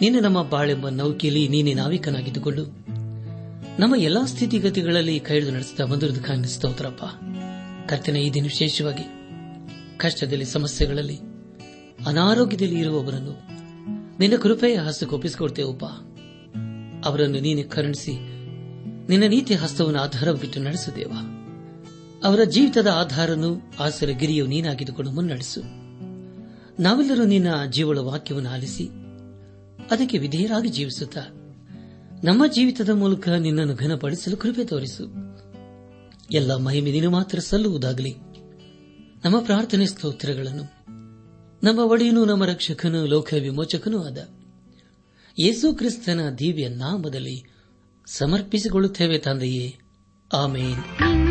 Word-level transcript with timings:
ನಿನ್ನ 0.00 0.20
ನಮ್ಮ 0.20 0.42
ಬಾಳೆಂಬ 0.42 0.88
ನೌಕೆಯಲ್ಲಿ 0.88 1.48
ನೀನೆ 1.48 1.74
ನಾವಿಕನಾಗಿದ್ದುಕೊಂಡು 1.74 2.64
ನಮ್ಮ 3.80 3.94
ಎಲ್ಲಾ 3.96 4.24
ಸ್ಥಿತಿಗತಿಗಳಲ್ಲಿ 4.24 5.20
ಕೈದು 5.20 5.50
ನಡೆಸಿದ 5.50 5.80
ಬಂದಿರುವುದು 5.80 6.48
ಸ್ತೋತ್ರಪ್ಪ. 6.48 7.04
ಕರ್ತನೆ, 7.88 8.20
ಈ 8.20 8.30
ದಿನ 8.30 8.42
ವಿಶೇಷವಾಗಿ 8.42 9.02
ಕಷ್ಟದಲ್ಲಿ, 9.96 10.44
ಸಮಸ್ಯೆಗಳಲ್ಲಿ, 10.44 11.18
ಅನಾರೋಗ್ಯದಲ್ಲಿ 12.06 12.78
ಇರುವವರನ್ನು 12.78 13.32
ನಿನ್ನ 14.18 14.36
ಕೃಪೆಯ 14.36 14.76
ಹಸ್ತಕ್ಕೆ 14.76 15.16
ಒಪ್ಪಿಸಿಕೊಡ್ತೇವಪ್ಪ 15.16 15.84
ಅವರನ್ನು 17.06 17.40
ನೀನೆ 17.40 17.62
ಕರುಣಿಸಿ, 17.62 18.12
ನಿನ್ನ 19.08 19.24
ನೀತಿಯ 19.28 19.56
ಹಸ್ತವನ್ನು 19.56 20.00
ಆಧಾರವಿಟ್ಟು 20.00 20.60
ನಡೆಸುದೇವ 20.60 21.12
ಅವರ 22.24 22.44
ಜೀವಿತದ 22.44 22.86
ಆಧಾರನು 22.86 23.72
ಆಸರ 23.80 24.08
ಗಿರಿಯು 24.08 24.46
ನೀನಾಗಿದ್ದುಕೊಂಡು 24.46 25.10
ಮುನ್ನಡೆಸು. 25.10 25.60
ನಾವೆಲ್ಲರೂ 26.82 27.24
ನಿನ್ನ 27.24 27.64
ಜೀವಳ 27.70 27.98
ವಾಕ್ಯವನ್ನು 27.98 28.50
ಆಲಿಸಿ 28.50 28.97
ಅದಕ್ಕೆ 29.90 30.18
ವಿಧೇಯರಾಗಿ 30.18 30.68
ಜೀವಿಸುತ್ತ. 30.68 31.18
ನಮ್ಮ 32.24 32.46
ಜೀವಿತದ 32.46 32.88
ಮೂಲಕ 32.88 33.28
ನಿನ್ನನ್ನು 33.28 33.74
ಘನಪಡಿಸಲು 33.74 34.36
ಕೃಪೆ 34.36 34.64
ತೋರಿಸು. 34.64 35.08
ಎಲ್ಲ 36.30 36.56
ಮಹಿಮೆ 36.56 36.92
ನೀನು 36.92 37.10
ಮಾತ್ರ 37.10 37.38
ಸಲ್ಲುವುದಾಗಲಿ. 37.38 38.14
ನಮ್ಮ 39.24 39.40
ಪ್ರಾರ್ಥನೆ 39.40 39.86
ಸ್ತೋತ್ರಗಳನ್ನು. 39.86 40.62
ನಮ್ಮ 41.62 41.78
ಒಡೆಯನು 41.78 42.24
ನಮ್ಮ 42.24 42.44
ರಕ್ಷಕನು 42.44 43.06
ಲೋಕ 43.06 43.34
ವಿಮೋಚಕನೂ 43.40 44.02
ಆದ. 44.02 44.28
ಯೇಸು 45.38 45.74
ಕ್ರಿಸ್ತನ 45.74 46.20
ದಿವ್ಯ 46.38 46.68
ನಾಮದಲ್ಲಿ 46.68 47.44
ಸಮರ್ಪಿಸಿಕೊಳ್ಳುತ್ತೇವೆ 48.06 49.18
ತಂದೆಯೇ. 49.18 49.78
ಆಮೇನ್. 50.32 51.27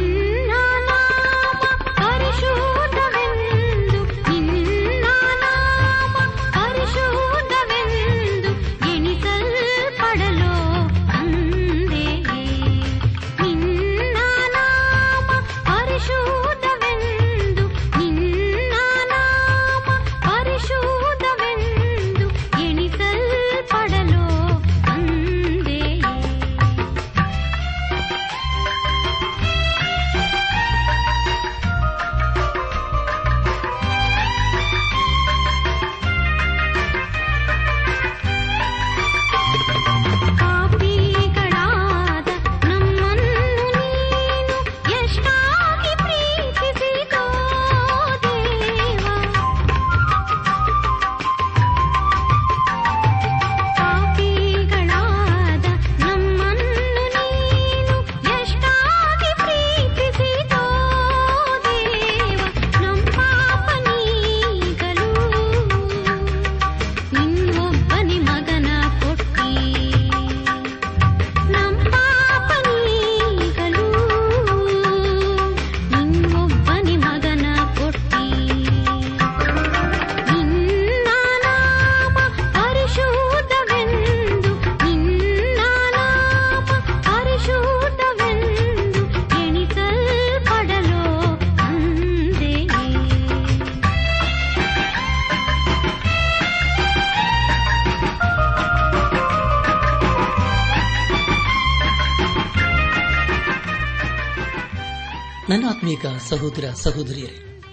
ಸಹೋದರ 106.37 106.73
ಸಹೋದರಿಯರೇ, 106.75 107.63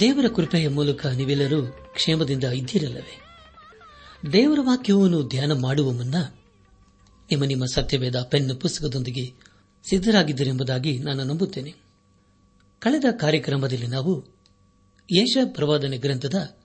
ದೇವರ 0.00 0.24
ಕೃಪೆಯ 0.36 0.68
ಮೂಲಕ 0.68 1.06
ನೀವೆಲ್ಲರೂ 1.06 1.66
ಕ್ಷೇಮದಿಂದ 1.66 2.44
ಇದ್ದಿರಲ್ಲವೇ? 2.44 3.20
ದೇವರ 4.32 4.58
ವಾಕ್ಯವನ್ನು 4.62 5.28
ಧ್ಯಾನ 5.28 5.52
ಮಾಡುವ 5.52 5.92
ಮುನ್ನ 5.92 6.14
ನಿಮ್ಮ 7.30 7.44
ನಿಮ್ಮ 7.44 7.64
ಸತ್ಯವೇದ 7.74 8.20
ಪೆನ್ 8.20 8.60
ಪುಸ್ತಕದೊಂದಿಗೆ 8.60 9.32
ಸಿದ್ದರಾಗಿದ್ದರೆಂಬುದಾಗಿ 9.88 10.98
ನಾನು 10.98 11.24
ನಂಬುತ್ತೇನೆ. 11.24 11.74
ಕಳೆದ 12.80 13.04
ಕಾರ್ಯಕ್ರಮದಲ್ಲಿ 13.20 13.86
ನಾವು 13.86 14.24
ಯಶ 15.18 15.36
ಪ್ರವಾದನೆ 15.44 15.98
ಗ್ರಂಥದ 15.98 16.56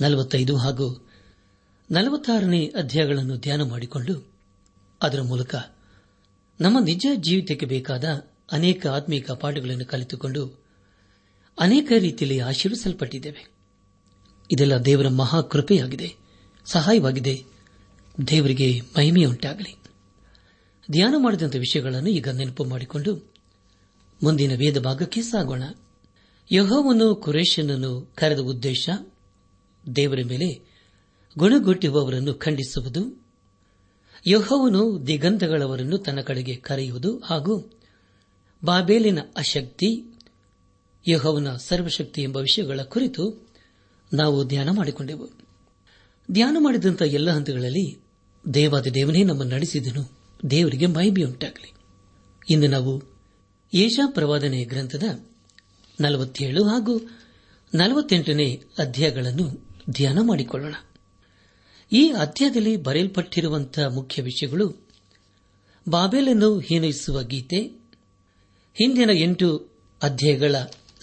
ನಲವತ್ತೈದು 0.00 0.56
ಹಾಗೂ 0.56 1.08
ನಲವತ್ತಾರನೇ 1.90 2.66
ಅಧ್ಯಾಯಗಳನ್ನು 2.66 3.36
ಧ್ಯಾನ 3.36 3.62
ಮಾಡಿಕೊಂಡು 3.62 4.32
ಅದರ 5.02 5.22
ಮೂಲಕ 5.22 5.54
ನಮ್ಮ 6.60 6.78
ನಿಜ 6.78 7.06
ಜೀವಿತಕ್ಕೆ 7.14 7.66
ಬೇಕಾದ 7.66 8.29
ಅನೇಕ 8.52 8.86
ಆತ್ಮೀಕ 8.86 9.30
ಪಾಠಗಳನ್ನು 9.30 9.84
ಕಲಿತುಕೊಂಡು 9.84 10.60
ಅನೇಕ 11.60 11.92
ರೀತಿಯಲ್ಲಿ 11.98 12.40
ಆಶೀರ್ವಿಸಲ್ಪಟ್ಟಿದ್ದೇವೆ. 12.40 13.50
ಇದೆಲ್ಲ 14.50 14.76
ದೇವರ 14.76 15.08
ಮಹಾ 15.08 15.40
ಕೃಪೆಯಾಗಿದೆ. 15.40 16.16
ಸಹಾಯವಾಗಿದೆ. 16.64 17.44
ದೇವರಿಗೆ 18.28 18.80
ಮಹಿಮೆಯುಂಟಾಗಲಿ. 18.80 19.76
ಧ್ಯಾನ 20.90 21.14
ಮಾಡಿದಂಥ 21.18 21.56
ವಿಷಯಗಳನ್ನು 21.56 22.10
ಈಗ 22.10 22.28
ನೆನಪು 22.28 22.64
ಮಾಡಿಕೊಂಡು 22.64 23.32
ಮುಂದಿನ 24.22 24.54
ವೇದ 24.54 24.80
ಭಾಗಕ್ಕೆ 24.80 25.22
ಸಾಗೋಣ. 25.22 25.62
ಯಹೋವನು 26.52 27.14
ಕುರೇಶನನ್ನು 27.14 28.12
ಕರೆದ 28.16 28.38
ಉದ್ದೇಶ, 28.38 28.88
ದೇವರ 29.96 30.18
ಮೇಲೆ 30.26 30.70
ಗುಣಗೊಟ್ಟಿರುವವರನ್ನು 31.38 32.34
ಖಂಡಿಸುವುದು, 32.34 33.26
ಯಹೋವನು 34.26 35.06
ದಿಗಂತಗಳವರನ್ನು 35.06 35.98
ತನ್ನ 35.98 36.20
ಕಡೆಗೆ 36.20 36.56
ಕರೆಯುವುದು 36.56 37.18
ಹಾಗೂ 37.18 37.79
ಬಾಬೇಲಿನ 38.64 39.18
ಅಶಕ್ತಿ, 39.36 40.04
ಯಹೋವನ 41.08 41.56
ಸರ್ವಶಕ್ತಿ 41.56 42.22
ಎಂಬ 42.22 42.36
ವಿಷಯಗಳ 42.36 42.80
ಕುರಿತು 42.82 43.48
ನಾವು 44.12 44.44
ಧ್ಯಾನ 44.44 44.70
ಮಾಡಿಕೊಂಡೆವು. 44.70 45.30
ಧ್ಯಾನ 46.30 46.56
ಮಾಡಿದಂಥ 46.60 47.02
ಎಲ್ಲ 47.02 47.30
ಹಂತಗಳಲ್ಲಿ 47.30 47.98
ದೇವಾದ 48.54 48.86
ದೇವನೇ 48.86 49.24
ನಮ್ಮನ್ನು 49.24 49.54
ನಡೆಸಿದನು. 49.54 50.20
ದೇವರಿಗೆ 50.50 50.86
ಮೈಬಿಯುಂಟಾಗಲಿ 50.86 51.72
ಇಂದು 52.50 52.66
ನಾವು 52.66 53.02
ಏಷಾ 53.74 54.10
ಪ್ರವಾದನೆ 54.10 54.64
ಗ್ರಂಥದ 54.64 55.02
ನಲವತ್ತೇಳು 56.00 56.64
ಹಾಗೂ 56.64 57.10
ನಲವತ್ತೆಂಟನೇ 57.74 58.62
ಅಧ್ಯಾಯಗಳನ್ನು 58.78 59.68
ಧ್ಯಾನ 59.90 60.18
ಮಾಡಿಕೊಳ್ಳೋಣ. 60.22 60.74
ಈ 61.92 62.08
ಅಧ್ಯಾಯದಲ್ಲಿ 62.08 62.76
ಬರೆಯಲ್ಪಟ್ಟಿರುವಂತಹ 62.76 63.86
ಮುಖ್ಯ 63.86 64.22
ವಿಷಯಗಳು 64.22 64.88
ಬಾಬೇಲನ್ನು 65.88 66.58
ಹೀನೈಸುವ 66.58 67.22
ಗೀತೆ 67.22 67.79
ಹಿಂದಿನ 68.74 69.10
ಎಂಟು 69.10 69.68
ಅಧ್ಯಾಯಗಳ 70.02 70.54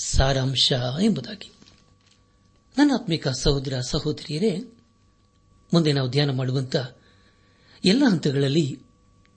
ಸಾರಾಂಶ 0.06 0.74
ಎಂಬುದಾಗಿ. 1.02 1.52
ನನ್ನ 2.78 2.92
ಆತ್ಮಿಕ 2.94 3.28
ಸಹೋದರ 3.28 3.80
ಸಹೋದರಿಯರೇ, 3.80 4.74
ಮುಂದೆ 5.74 5.94
ನಾವು 5.94 6.10
ಧ್ಯಾನ 6.10 6.32
ಮಾಡುವಂತ 6.32 6.76
ಎಲ್ಲ 7.86 8.04
ಹಂತಗಳಲ್ಲಿ 8.10 8.80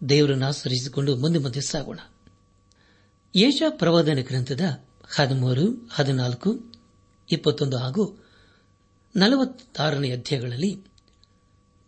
ದೇವರನ್ನು 0.08 0.46
ಆಚರಿಸಿಕೊಂಡು 0.46 1.16
ಮುಂದೆ 1.16 1.38
ಮುಂದೆ 1.38 1.60
ಸಾಗೋಣ. 1.60 1.98
ಯೇಷ 3.36 3.62
ಪ್ರವಾದನ 3.68 4.18
ಗ್ರಂಥದ 4.20 4.60
ಹದಿಮೂರು, 5.14 5.90
ಹದಿನಾಲ್ಕು, 5.94 6.74
ಇಪ್ಪತ್ತೊಂದು 7.32 7.76
ಹಾಗೂ 7.76 8.24
ನಲವತ್ತಾರನೇ 9.16 10.10
ಅಧ್ಯಾಯಗಳಲ್ಲಿ 10.10 10.84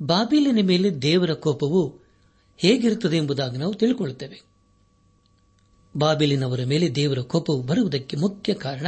ಬಾಬಿಲಿನ 0.02 0.66
ಮೇಲೆ 0.66 0.90
ದೇವರ 0.90 1.32
ಕೋಪವು 1.32 2.00
ಹೇಗಿರುತ್ತದೆ 2.56 3.16
ಎಂಬುದಾಗಿ 3.16 3.58
ನಾವು 3.58 3.74
ತಿಳಿದುಕೊಳ್ಳುತ್ತೇವೆ 3.74 4.51
ಬಾಬಿಲಿನವರ 5.96 6.60
ಮೇಲೆ 6.64 6.94
ದೇವರ 6.94 7.18
ಕೋಪವು 7.18 7.62
ಬರುವುದಕ್ಕೆ 7.62 8.16
ಮುಖ್ಯ 8.16 8.54
ಕಾರಣ 8.54 8.86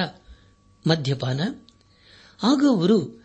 ಮದ್ಯಪಾನ. 0.87 1.41
ಆಗ 2.43 2.65
ಅವರು 2.69 3.25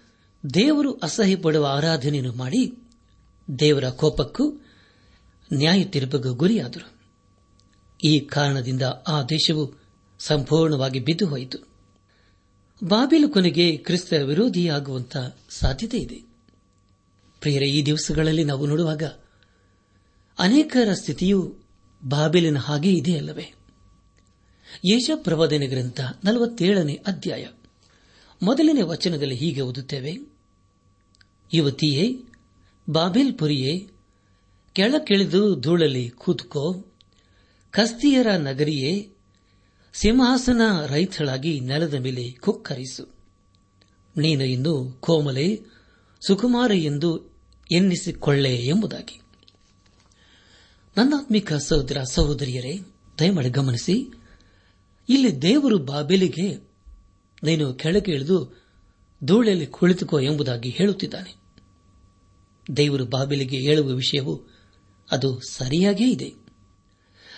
ದೇವರು 0.54 0.94
ಅಸಹ್ಯಪಡುವ 0.94 1.68
ಆರಾಧನೆಯನ್ನು 1.68 2.34
ಮಾಡಿ 2.34 2.74
ದೇವರ 3.60 3.90
ಕೋಪಕ್ಕೂ 3.90 4.62
ನ್ಯಾಯ 5.54 5.84
ತಿರುಪಿಗೂ 5.84 6.34
ಗುರಿಯಾದರು. 6.34 6.92
ಈ 8.04 8.20
ಕಾರಣದಿಂದ 8.20 8.82
ಆ 9.08 9.24
ದೇಶವು 9.24 9.82
ಸಂಪೂರ್ಣವಾಗಿ 10.20 11.00
ಬಿದ್ದು 11.00 11.28
ಹೋಯಿತು 11.28 11.58
ಬಾಬಿಲು 12.84 13.30
ಕೊನೆಗೆ 13.30 13.78
ಕ್ರಿಸ್ತ 13.78 14.14
ವಿರೋಧಿಯಾಗುವಂತಹ 14.14 15.38
ಸಾಧ್ಯತೆ 15.50 15.98
ಇದೆ. 15.98 16.22
ಪ್ರಿಯರ, 17.40 17.64
ಈ 17.64 17.84
ದಿವಸಗಳಲ್ಲಿ 17.84 18.44
ನಾವು 18.44 18.66
ನೋಡುವಾಗ 18.66 19.04
ಅನೇಕರ 20.40 20.94
ಸ್ಥಿತಿಯು 20.94 21.56
ಬಾಬಿಲಿನ 22.08 22.58
ಹಾಗೆ 22.58 22.94
ಇದೆಯಲ್ಲವೇ 22.94 23.54
ಯೇಷ 24.86 25.12
ಪ್ರವಾದನೆ 25.16 25.68
ಗ್ರಂಥ 25.68 26.02
ನಲವತ್ತೇಳನೇ 26.24 26.94
ಅಧ್ಯಾಯ. 26.94 27.48
ಮೊದಲನೇ 28.42 28.82
ವಚನದಲ್ಲಿ 28.82 29.36
ಹೀಗೆ 29.36 29.62
ಓದುತ್ತೇವೆ. 29.62 30.18
ಯುವತಿಯೇ, 31.54 32.24
ಬಾಬಿಲ್ 32.90 33.38
ಪುರಿಯೇ 33.38 33.88
ಕೆಳಕಿಳಿದು 34.74 35.60
ಧೂಳಲ್ಲಿ 35.60 36.10
ಕೂತ್ಕೋ. 36.10 36.86
ಕಸ್ತಿಯರ 37.72 38.28
ನಗರಿಯೇ, 38.28 39.12
ಸಿಂಹಾಸನ 39.94 40.62
ರೈತಳಾಗಿ 40.88 41.60
ನೆಲದ 41.60 41.94
ಮೇಲೆ 41.94 42.32
ಕುಕ್ಕರಿಸು. 42.32 43.16
ನೀನು 44.18 44.44
ಇನ್ನು 44.44 44.98
ಕೋಮಲೆ, 45.00 45.62
ಸುಕುಮಾರ 46.28 46.72
ಎಂದು 46.72 47.34
ಎನ್ನಿಸಿಕೊಳ್ಳೆ 47.72 48.56
ಎಂಬುದಾಗಿ. 48.56 49.22
ನನ್ನಾತ್ಮಿಕ 50.98 51.54
ಸಹೋದರ 51.54 52.04
ಸಹೋದರಿಯರೇ, 52.12 52.80
ದಯಮಾಡಿ 53.20 53.50
ಗಮನಿಸಿ 53.50 54.14
ಇಲ್ಲಿ 55.10 55.42
ದೇವರು 55.42 55.78
ಬಾಬೆಲಿಗೆ, 55.78 56.70
ನೀನು 57.44 57.74
ಕೆಳಗೆ 57.74 58.12
ಇಳಿದು 58.12 58.60
ಧೂಳಲ್ಲಿ 59.24 59.66
ಕುಳಿತುಕೋ 59.66 60.20
ಎಂಬುದಾಗಿ 60.20 60.70
ಹೇಳುತ್ತಿದ್ದಾನೆ. 60.70 61.36
ದೇವರು 62.78 63.06
ಬಾಬೆಲಿಗೆ 63.06 63.58
ಹೇಳುವ 63.58 63.88
ವಿಷಯವು 63.88 64.48
ಅದು 65.12 65.40
ಸರಿಯಾಗೇ 65.40 66.12
ಇದೆ. 66.12 66.34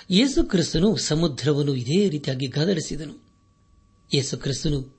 ಯೇಸು 0.10 0.44
ಕ್ರಿಸ್ತನು 0.44 0.98
ಸಮುದ್ರವನ್ನು 0.98 1.76
ಇದೇ 1.76 2.10
ರೀತಿಯಾಗಿ 2.10 2.48
ಗದರಿಸಿದನು. 2.48 3.14
ಯೇಸು 4.16 4.38
ಕ್ರಿಸ್ತನು 4.38 4.98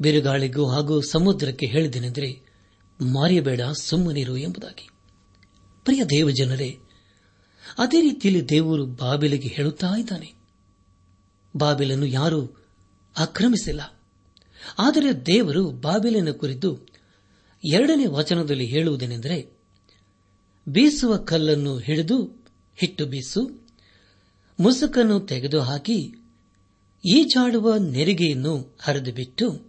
ಬಿರುಗಾಳಿಗೂ 0.00 0.66
ಹಾಗೂ 0.66 1.00
ಸಮುದ್ರಕ್ಕೆ 1.00 1.66
ಹೇಳಿದನೆಂದರೆ 1.66 2.52
ಮಾರಿಯಬೇಡ, 3.00 3.60
ಸುಮ್ಮನಿರು 3.62 4.36
ಎಂಬುದಾಗಿ. 4.36 4.88
ಪ್ರಿಯ 5.84 6.04
ದೇವಜನರೇ, 6.04 6.78
ಅದೇ 7.78 8.00
ರೀತಿಯಲ್ಲಿ 8.00 8.48
ದೇವರು 8.48 8.86
ಬಾಬಿಲಿಗೆ 8.86 9.48
ಹೇಳುತ್ತಾ 9.48 9.94
ಇದ್ದಾನೆ. 9.98 10.41
ಬಾಬಿಲನ್ನು 11.56 12.06
ಯಾರೂ 12.06 12.64
ಆಕ್ರಮಿಸಿಲ್ಲ. 13.18 14.00
ಆದರೆ 14.78 15.26
ದೇವರು 15.26 15.70
ಬಾಬಿಲಿನ 15.70 16.30
ಕುರಿತು 16.30 16.86
ಎರಡನೇ 17.72 18.06
ವಚನದಲ್ಲಿ 18.06 18.66
ಹೇಳುವುದೇನೆಂದರೆ, 18.66 19.58
ಬೀಸುವ 20.68 21.16
ಕಲ್ಲನ್ನು 21.16 21.78
ಹಿಡಿದು 21.78 22.44
ಹಿಟ್ಟು 22.76 23.06
ಬೀಸು, 23.06 23.66
ಮುಸುಕನ್ನು 24.60 25.20
ತೆಗೆದುಹಾಕಿ 25.20 26.14
ಈಜಾಡುವ 27.04 27.76
ನೆರಿಗೆಯನ್ನು 27.76 28.76
ಹರಿದು 28.80 29.12
ಬಿಟ್ಟು 29.12 29.68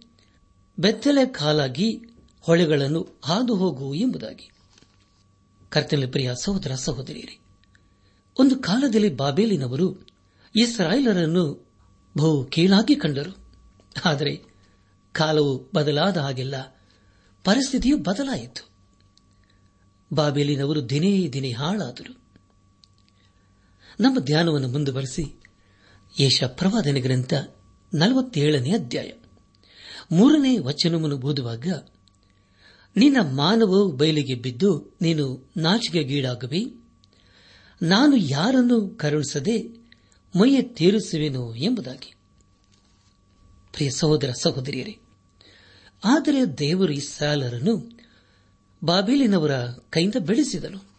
ಬೆತ್ತಲೆ 0.78 1.26
ಕಾಲಾಗಿ 1.26 2.00
ಹೊಳೆಗಳನ್ನು 2.40 3.20
ಹಾದು 3.22 3.54
ಹೋಗು 3.56 3.94
ಎಂಬುದಾಗಿ. 3.94 4.50
ಕರ್ತನ 5.68 6.04
ಪ್ರಿಯ 6.10 6.32
ಸಹೋದರ 6.42 6.74
ಸಹೋದರಿಯರೇ, 6.74 7.38
ಒಂದು 8.38 8.56
ಕಾಲದಲ್ಲಿ 8.56 9.16
ಬಾಬೇಲಿನವರು 9.16 10.06
ಇಸ್ರಾಯೇಲರನ್ನು 10.56 11.63
ಬಹು 12.18 12.44
ಕೀಳಾಗಿ 12.44 12.96
ಕಂಡರು. 12.96 13.44
ಆದರೆ 14.04 14.42
ಕಾಲವು 15.12 15.70
ಬದಲಾದ 15.74 16.16
ಹಾಗೆಲ್ಲ 16.16 16.80
ಪರಿಸ್ಥಿತಿಯು 17.44 17.98
ಬದಲಾಯಿತು. 17.98 18.68
ಬಾಬೇಲಿನವರು 20.12 20.88
ದಿನೇ 20.88 21.28
ದಿನೇ 21.28 21.52
ಹಾಳಾದರು. 21.52 22.24
ನಮ್ಮ 24.00 24.20
ಧ್ಯಾನವನ್ನು 24.20 24.68
ಮುಂದುವರೆಸಿ 24.68 25.42
ಯೇಷ 26.20 26.44
ಪ್ರವಾದನೆ 26.44 27.00
ಗ್ರಂಥ 27.00 27.34
ನಲವತ್ತೇಳನೇ 27.94 28.72
ಅಧ್ಯಾಯ. 28.72 29.10
ಮೂರನೇ 30.12 30.58
ವಚನವನ್ನು 30.58 31.16
ಓದುವಾಗ, 31.16 31.66
ನಿನ್ನ 32.96 33.16
ಮಾನವ 33.36 33.88
ಬಯಲಿಗೆ 33.88 34.34
ಬಿದ್ದು 34.34 34.96
ನೀನು 35.00 35.50
ನಾಚಿಕೆಗೀಡಾಗುವೆ. 35.56 36.64
ನಾನು 37.82 38.16
ಯಾರನ್ನು 38.16 38.88
ಕರುಣಿಸದೆ 38.88 39.83
ಮೈಯ 40.38 40.62
ತೀರಿಸುವೆನು 40.62 41.54
ಎಂಬುದಾಗಿ. 41.54 42.14
ಪ್ರಿಯ 43.72 43.90
ಸಹೋದರ 43.90 44.32
ಸಹೋದರಿಯರೇ, 44.42 44.98
ಆದರೆ 46.04 46.58
ದೇವರು 46.58 46.92
ಇಸ್ರಾಲರನ್ನು 46.92 48.00
ಬಾಬೇಲಿನವರ 48.84 49.64
ಕೈಯಿಂದ 49.64 50.14
ಬೆಳೆಸಿದನು. 50.18 50.94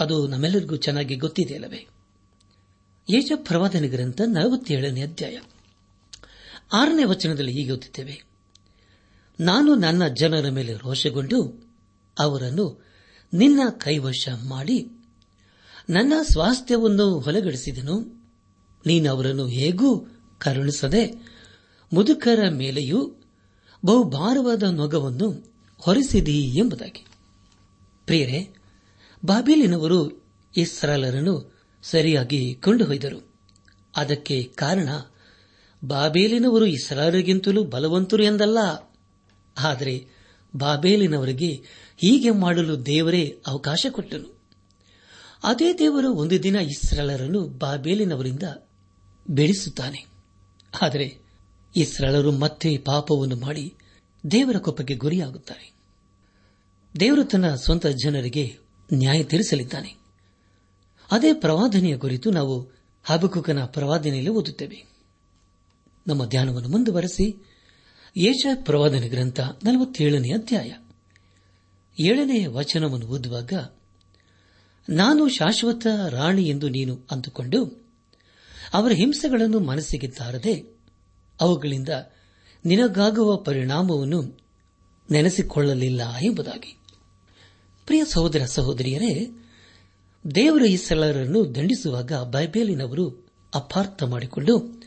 ಅದು 0.00 0.26
ನಮ್ಮೆಲ್ಲರಿಗೂ 0.26 0.76
ಚೆನ್ನಾಗಿ 0.76 1.16
ಗೊತ್ತಿದೆ 1.16 1.54
ಅಲ್ಲವೇ? 1.54 1.86
ಯೇಜ 3.10 3.32
ಪ್ರವಾದನ 3.36 3.84
ಗ್ರಂಥ 3.86 4.20
ನಲವತ್ತೇಳನೇ 4.20 5.02
ಅಧ್ಯಾಯ. 5.02 5.40
ಆರನೇ 6.72 7.04
ವಚನದಲ್ಲಿ 7.04 7.52
ಹೀಗೆ 7.52 7.70
ಓದುತ್ತೇವೆ. 7.70 8.24
ನಾನು 9.40 9.74
ನನ್ನ 9.74 10.08
ಜನರ 10.08 10.48
ಮೇಲೆ 10.48 10.72
ರೋಷಗೊಂಡು 10.74 11.68
ಅವರನ್ನು 12.18 12.84
ನಿನ್ನ 13.34 13.60
ಕೈವಶ 13.70 14.28
ಮಾಡಿ 14.44 15.01
ನನ್ನ 15.90 16.12
ಸ್ವಾಸ್ಥ್ಯವನ್ನು 16.22 17.18
ಹೊಲಗಡಿಸಿದನು. 17.18 18.22
ನೀನು 18.86 19.10
ಅವರನ್ನು 19.10 19.46
ಹೇಗೂ 19.46 20.06
ಕರುಣಿಸದೆ 20.38 21.32
ಮುದುಕರ 21.92 22.48
ಮೇಲೆಯೂ 22.50 23.14
ಬಹುಭಾರವಾದ 23.84 24.62
ನೊಗವನ್ನು 24.62 25.54
ಹೊರಿಸಿದಿ 25.78 26.40
ಎಂಬುದಾಗಿ. 26.40 27.06
ಪ್ರಿಯರೇ, 28.06 28.54
ಬಾಬೇಲಿನವರು 29.24 30.24
ಇಸ್ರಾಲರನ್ನು 30.56 31.54
ಸರಿಯಾಗಿ 31.82 32.54
ಕೊಂಡುಹೊಯ್ದರು. 32.54 33.34
ಅದಕ್ಕೆ 33.96 34.42
ಕಾರಣ, 34.42 34.88
ಬಾಬೇಲಿನವರು 35.84 36.66
ಇಸ್ರಾಲರಿಗಿಂತಲೂ 36.66 37.64
ಬಲವಂತರು 37.64 38.22
ಎಂದಲ್ಲ. 38.22 38.58
ಆದರೆ 39.58 40.06
ಬಾಬೇಲಿನವರಿಗೆ 40.56 41.52
ಹೀಗೆ 41.96 42.30
ಮಾಡಲು 42.30 42.86
ದೇವರೇ 42.86 43.38
ಅವಕಾಶ 43.46 43.86
ಕೊಟ್ಟನು. 43.90 44.31
ಅದೇ 45.42 45.74
ದೇವರು 45.78 46.14
ಒಂದು 46.14 46.42
ದಿನ 46.42 46.56
ಇಸ್ರಾಲರನ್ನು 46.56 47.46
ಬಾಬೇಲಿನವರಿಂದ 47.46 48.42
ಬೆಳೆಸುತ್ತಾನೆ. 49.30 50.06
ಆದರೆ 50.82 51.18
ಇಸ್ರಾಲರು 51.76 52.32
ಮತ್ತೆ 52.32 52.78
ಪಾಪವನ್ನು 52.78 53.36
ಮಾಡಿ 53.36 53.74
ದೇವರ 54.30 54.56
ಕೊಪ್ಪಕ್ಕೆ 54.58 54.94
ಗುರಿಯಾಗುತ್ತಾರೆ. 54.94 55.72
ದೇವರು 57.00 57.24
ತನ್ನ 57.24 57.54
ಸ್ವಂತ 57.54 57.86
ಜನರಿಗೆ 57.86 58.58
ನ್ಯಾಯ 58.94 59.22
ತೀರಿಸಲಿದ್ದಾನೆ. 59.22 59.96
ಅದೇ 61.10 61.34
ಪ್ರವಾದನೆಯ 61.34 61.98
ಕುರಿತು 61.98 62.30
ನಾವು 62.30 62.70
ಹಬಕುಕನ 63.04 63.64
ಪ್ರವಾದನೆಯಲ್ಲಿ 63.64 64.30
ಓದುತ್ತೇವೆ. 64.30 64.86
ನಮ್ಮ 66.06 66.26
ಧ್ಯಾನವನ್ನು 66.26 66.68
ಮುಂದುವರೆಸಿ 66.68 67.46
ಯೇಷ 68.16 68.46
ಪ್ರವಾದನೆ 68.54 69.08
ಗ್ರಂಥ 69.08 69.40
ನಲವತ್ತೇಳನೇ 69.40 70.30
ಅಧ್ಯಾಯ. 70.30 70.72
ಏಳನೇ 72.04 72.46
ವಚನವನ್ನು 72.46 73.06
ಓದುವಾಗ 73.06 73.52
ನಾನು 74.88 75.28
ಶಾಶ್ವತ 75.28 75.86
ರಾಣಿ 76.08 76.48
ಎಂದು 76.48 76.68
ನೀನು 76.68 77.06
ಅಂದುಕೊಂಡು 77.10 77.82
ಅವರ 78.74 78.92
ಹಿಂಸೆಗಳನ್ನು 78.92 79.60
ಮನಸ್ಸಿಗೆ 79.60 80.08
ತಾರದೆ 80.08 80.80
ಅವುಗಳಿಂದ 81.40 81.88
ನಿನಗಾಗುವ 82.64 83.36
ಪರಿಣಾಮವನ್ನು 83.36 84.38
ನೆನೆಸಿಕೊಳ್ಳಲಿಲ್ಲ 85.10 86.16
ಎಂಬುದಾಗಿ. 86.16 86.78
ಪ್ರಿಯ 87.86 88.04
ಸಹೋದರ 88.04 88.44
ಸಹೋದರಿಯರೇ, 88.44 89.28
ದೇವರ 90.34 90.62
ಈ 90.62 90.76
ದಂಡಿಸುವಾಗ 91.54 92.12
ಬೈಬೇಲಿನವರು 92.12 93.28
ಅಪಾರ್ಥ 93.54 94.02
ಮಾಡಿಕೊಂಡು 94.02 94.82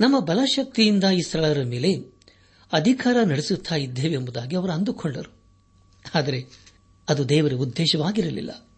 ನಮ್ಮ 0.00 0.18
ಬಲಶಕ್ತಿಯಿಂದ 0.18 1.04
ಈ 1.04 1.20
ಸ್ಥಳರ 1.20 1.62
ಮೇಲೆ 1.62 2.20
ಅಧಿಕಾರ 2.72 3.16
ನಡೆಸುತ್ತಾ 3.24 3.74
ಇದ್ದೇವೆ 3.74 4.14
ಎಂಬುದಾಗಿ 4.14 4.56
ಅವರು 4.56 4.72
ಅಂದುಕೊಂಡರು. 4.72 5.34
ಆದರೆ 6.14 6.44
ಅದು 7.08 7.28
ದೇವರ 7.28 7.52
ಉದ್ದೇಶವಾಗಿರಲಿಲ್ಲ. 7.52 8.69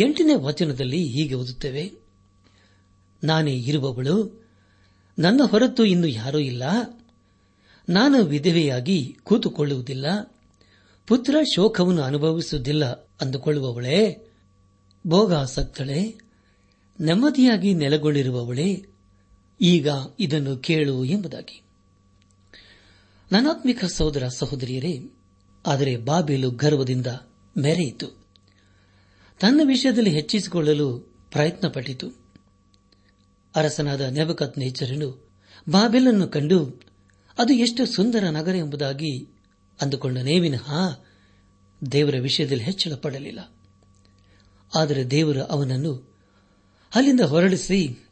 ಎಂಟನೇ 0.00 0.34
ವಚನದಲ್ಲಿ 0.34 1.04
ಹೀಗೆ 1.04 1.34
ಓದುತ್ತೇವೆ. 1.34 1.92
ನಾನೇ 3.24 3.54
ಇರುವವಳು, 3.54 4.46
ನನ್ನ 5.18 5.40
ಹೊರತು 5.44 5.84
ಇನ್ನು 5.84 6.06
ಯಾರೂ 6.06 6.38
ಇಲ್ಲ. 6.38 6.62
ನಾನು 7.88 8.24
ವಿಧವೆಯಾಗಿ 8.24 9.16
ಕೂತುಕೊಳ್ಳುವುದಿಲ್ಲ. 9.22 10.06
ಪುತ್ರ 11.06 11.36
ಶೋಕವನ್ನು 11.54 12.02
ಅನುಭವಿಸುವುದಿಲ್ಲ 12.02 12.84
ಅಂದುಕೊಳ್ಳುವವಳೇ. 13.20 14.32
ಭೋಗಾಸಕ್ತಳೆ, 15.06 16.18
ನೆಮ್ಮದಿಯಾಗಿ 17.00 17.74
ನೆಲೆಗೊಂಡಿರುವವಳೇ. 17.74 18.86
ಈಗ 19.60 19.88
ಇದನ್ನು 20.20 20.56
ಕೇಳು 20.56 21.04
ಎಂಬುದಾಗಿ. 21.04 21.62
ನನಾತ್ಮಿಕ 23.32 23.84
ಸಹೋದರ 23.84 24.28
ಸಹೋದರಿಯರೇ, 24.28 25.10
ಆದರೆ 25.66 25.96
ಬಾಬೇಲು 25.96 26.50
ಗರ್ವದಿಂದ 26.50 27.06
ಮೆರೆಯಿತು. 27.58 28.25
ತನ್ನ 29.40 29.60
ವಿಷಯದಲ್ಲಿ 29.64 30.10
ಹೆಚ್ಚಿಸಿಕೊಳ್ಳಲು 30.10 30.98
ಪ್ರಯತ್ನಪಟ್ಟಿತು. 31.32 32.10
ಅರಸನಾದ 33.56 34.00
ನೆಬಕತ್ 34.00 34.58
ನೇಚರನು 34.58 35.28
ಬಾಬೆಲನ್ನು 35.70 36.28
ಕಂಡು, 36.28 36.80
ಅದು 37.38 37.52
ಎಷ್ಟು 37.52 37.86
ಸುಂದರ 37.86 38.24
ನಗರ 38.30 38.56
ಎಂಬುದಾಗಿ 38.56 39.28
ಅಂದುಕೊಂಡನೇ 39.82 40.38
ವಿನಃ 40.38 40.72
ದೇವರ 41.92 42.14
ವಿಷಯದಲ್ಲಿ 42.20 42.64
ಹೆಚ್ಚಳ 42.64 42.94
ಪಡಲಿಲ್ಲ 42.94 43.52
ಆದರೆ 44.74 45.10
ದೇವರು 45.10 45.42
ಅವನನ್ನು 45.44 46.16
ಅಲ್ಲಿಂದ 46.94 47.20
ಹೊರಡಿಸಿ, 47.20 48.08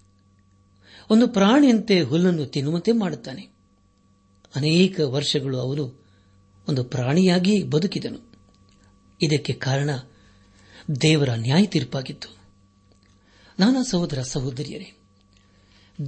ಒಂದು 1.11 1.29
ಪ್ರಾಣಿಯಂತೆ 1.29 2.03
ಹುಲ್ಲನ್ನು 2.03 2.47
ತಿನ್ನುವಂತೆ 2.47 2.93
ಮಾಡುತ್ತಾನೆ. 2.93 3.43
ಅನೇಕ 4.57 5.01
ವರ್ಷಗಳು 5.01 5.59
ಅವನು 5.59 6.05
ಒಂದು 6.69 6.85
ಪ್ರಾಣಿಯಾಗಿ 6.85 7.63
ಬದುಕಿದನು. 7.63 8.33
ಇದಕ್ಕೆ 9.23 9.53
ಕಾರಣ 9.53 9.91
ದೇವರ 11.01 11.31
ನ್ಯಾಯ 11.31 11.67
ತೀರ್ಪಾಗಿತ್ತು. 11.67 12.29
ನಾನಾ 13.59 13.83
ಸಹೋದರ 13.83 14.23
ಸಹೋದರಿಯರೇ, 14.23 14.99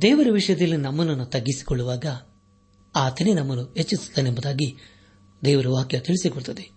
ದೇವರ 0.02 0.26
ವಿಷಯದಲ್ಲಿ 0.32 0.76
ನಮ್ಮನ್ನು 0.76 1.26
ತಗ್ಗಿಸಿಕೊಳ್ಳುವಾಗ 1.26 2.06
ಆತನೇ 2.96 3.32
ನಮ್ಮನ್ನು 3.32 3.64
ಹೆಚ್ಚಿಸುತ್ತಾನೆಂಬುದಾಗಿ 3.64 4.76
ದೇವರ 5.44 5.68
ವಾಕ್ಯ 5.68 6.00
ತಿಳಿಸಿಕೊಡುತ್ತದೆ. 6.00 6.70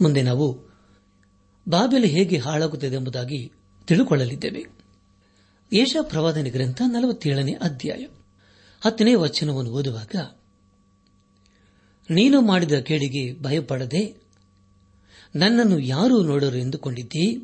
ಮುಂದೆ 0.00 0.22
ನಾವು 0.22 0.76
ಬಾಬೆಲು 1.68 2.06
ಹೇಗೆ 2.06 2.38
ಹಾಳಾಗುತ್ತದೆ 2.38 2.94
ಎಂಬುದಾಗಿ 2.94 3.52
ತಿಳಿದುಕೊಳ್ಳಲಿದ್ದೇವೆ. 3.86 4.64
ಏಷಾ 5.72 6.02
ಪ್ರವಾದನೆ 6.02 6.50
ಗ್ರಂಥ 6.50 6.82
ನಲವತ್ತೇಳನೇ 6.86 7.52
ಅಧ್ಯಾಯ 7.52 8.06
ಹತ್ತನೇ 8.80 9.14
ವಚನವನ್ನು 9.14 9.70
ಓದುವಾಗ, 9.70 10.14
ನೀನು 12.10 12.40
ಮಾಡಿದ 12.40 12.72
ಕೇಳಿಗೆ 12.72 13.42
ಭಯಪಡದೆ 13.42 14.25
ನನ್ನನ್ನು 15.36 15.78
ಯಾರೂ 15.78 16.22
ನೋಡರು 16.22 16.56
ಎಂದುಕೊಂಡಿದ್ದಿ? 16.56 17.36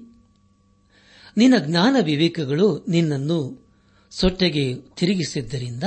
ನಿನ್ನ 1.36 1.54
ಜ್ಞಾನ 1.58 1.96
ವಿವೇಕಗಳು 2.04 2.84
ನಿನ್ನನ್ನು 2.88 3.68
ಸೊಟ್ಟೆಗೆ 4.10 4.74
ತಿರುಗಿಸಿದ್ದರಿಂದ 4.74 5.82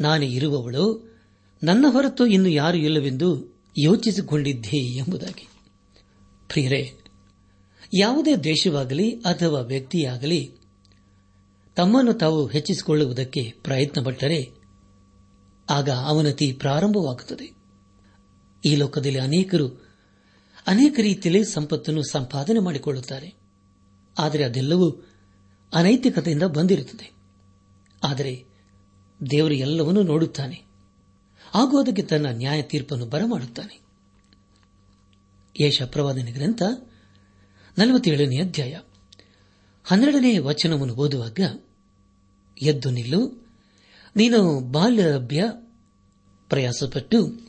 ನಾನೇ 0.00 0.26
ಇರುವವಳು. 0.26 1.14
ನನ್ನ 1.62 1.86
ಹೊರತು 1.88 2.26
ಇನ್ನು 2.26 2.48
ಯಾರು 2.48 2.76
ಇಲ್ಲವೆಂದು 2.76 3.56
ಯೋಚಿಸಿಕೊಂಡಿದ್ದೆ 3.78 4.76
ಎಂಬುದಾಗಿ. 4.76 5.48
ಪ್ರಿಯರೇ, 6.48 6.92
ಯಾವುದೇ 7.94 8.36
ದೇಶವಾಗಲಿ 8.36 9.10
ಅಥವಾ 9.10 9.60
ವ್ಯಕ್ತಿಯಾಗಲಿ 9.60 10.54
ತಮ್ಮನ್ನು 11.76 12.12
ತಾವು 12.12 12.46
ಹೆಚ್ಚಿಸಿಕೊಳ್ಳುವುದಕ್ಕೆ 12.46 13.54
ಪ್ರಯತ್ನಪಟ್ಟರೆ 13.62 14.50
ಆಗ 15.70 15.90
ಅವನತಿ 15.90 16.52
ಪ್ರಾರಂಭವಾಗುತ್ತದೆ. 16.52 17.56
ಈ 18.64 18.76
ಲೋಕದಲ್ಲಿ 18.76 19.18
ಅನೇಕರು 19.18 19.85
ಅನೇಕ 20.66 20.98
ರೀತಿಯಲ್ಲಿ 21.02 21.44
ಸಂಪತ್ತನ್ನು 21.44 22.02
ಸಂಪಾದನೆ 22.02 22.58
ಮಾಡಿಕೊಳ್ಳುತ್ತಾರೆ. 22.58 23.34
ಆದರೆ 24.18 24.44
ಅದೆಲ್ಲವೂ 24.44 25.08
ಅನೈತಿಕತೆಯಿಂದ 25.74 26.42
ಬಂದಿರುತ್ತದೆ. 26.42 27.12
ಆದರೆ 28.04 28.44
ದೇವರು 29.30 29.54
ಎಲ್ಲವನ್ನೂ 29.54 30.02
ನೋಡುತ್ತಾನೆ. 30.02 30.62
ಹಾಗೂ 31.50 31.78
ಅದಕ್ಕೆ 31.78 32.02
ತನ್ನ 32.02 32.26
ನ್ಯಾಯ 32.30 32.62
ತೀರ್ಪನ್ನು 32.62 33.06
ಬರಮಾಡುತ್ತಾನೆ. 33.06 33.80
ಯೇಷ 35.60 35.82
ಪ್ರವಾದನೆ 35.82 36.32
ಗ್ರಂಥ 36.32 36.62
ನಲವತ್ತೇಳನೇ 37.78 38.40
ಅಧ್ಯಾಯ. 38.40 38.78
ಹನ್ನೆರಡನೇ 39.84 40.38
ವಚನವನ್ನು 40.38 40.94
ಓದುವಾಗ, 40.94 41.40
ಎದ್ದು 42.62 42.90
ನಿಲ್ಲು, 42.90 43.48
ನೀನು 44.16 44.60
ಬಾಲ್ಯಭ್ಯ 44.60 45.44
ಪ್ರಯಾಸಪಟ್ಟು 46.48 47.40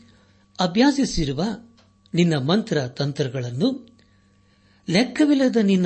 ಅಭ್ಯಾಸಿಸಿರುವ 0.60 1.44
ನಿನ್ನ 2.18 2.38
ಮಂತ್ರ 2.38 2.88
ತಂತ್ರಗಳನ್ನು, 2.88 3.98
ಲೆಕ್ಕವಿಲ್ಲದ 4.90 5.56
ನಿನ್ನ 5.56 5.86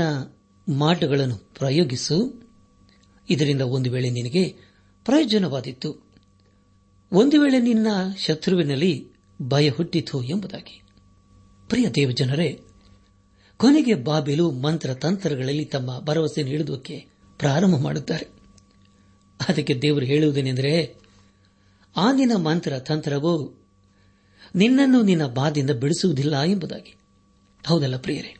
ಮಾಟಗಳನ್ನು 0.77 1.37
ಪ್ರಯೋಗಿಸು. 1.37 2.41
ಇದರಿಂದ 3.29 3.61
ಒಂದು 3.61 3.91
ವೇಳೆ 3.91 4.09
ನಿನಗೆ 4.09 4.55
ಪ್ರಯೋಜನವಾದಿತ್ತು 5.05 6.11
ಒಂದು 7.11 7.41
ವೇಳೆ 7.41 7.59
ನಿನ್ನ 7.59 7.87
ಶತ್ರುವಿನಲ್ಲಿ 8.17 9.07
ಭಯ 9.41 9.69
ಹುಟ್ಟಿತು 9.69 10.23
ಎಂಬುದಾಗಿ. 10.23 10.81
ಪ್ರಿಯ 11.69 11.89
ದೇವಜನರೇ, 11.89 12.61
ಕೊನೆಗೆ 13.57 13.93
ಬಾಬಿಲು 13.93 14.51
ಮಂತ್ರ 14.51 14.93
ತಂತ್ರಗಳಲ್ಲಿ 14.93 15.65
ತಮ್ಮ 15.65 15.99
ಭರವಸೆ 15.99 16.43
ನೀಡುವುದಕ್ಕೆ 16.43 17.05
ಪ್ರಾರಂಭ 17.37 17.75
ಮಾಡುತ್ತಾರೆ. 17.75 18.27
ಅದಕ್ಕೆ 19.49 19.73
ದೇವರು 19.81 20.05
ಹೇಳುವುದೇನೆಂದರೆ, 20.05 20.95
ಆ 21.95 22.11
ಮಂತ್ರ 22.37 22.79
ತಂತ್ರವು 22.79 23.60
ನಿನ್ನನ್ನು 24.55 25.01
ನಿನ್ನ 25.01 25.27
ಬಾದಿಂದ 25.27 25.69
ಬಿಡಿಸುವುದಿಲ್ಲ 25.69 26.41
ಎಂಬುದಾಗಿ. 26.41 26.95
ಹೌದಲ್ಲ 27.65 27.97
ಪ್ರಿಯರೇ? 27.97 28.35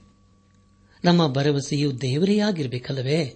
ನಮ್ಮ 1.03 1.27
ಭರವಸೆಯು 1.27 2.01
ದೇವರೇ 2.01 2.39
ಆಗಿರಬೇಕಲ್ಲವೇ? 2.39 3.36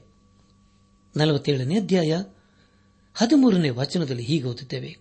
ನಲವತ್ತೇಳನೇ 1.17 1.79
ಅಧ್ಯಾಯ 1.79 2.23
ಹದಿಮೂರನೇ 3.13 3.69
ವಚನದಲ್ಲಿ 3.69 4.23
ಹೀಗೆ 4.23 4.43
ಓದುತ್ತೇವೆ. 4.43 4.97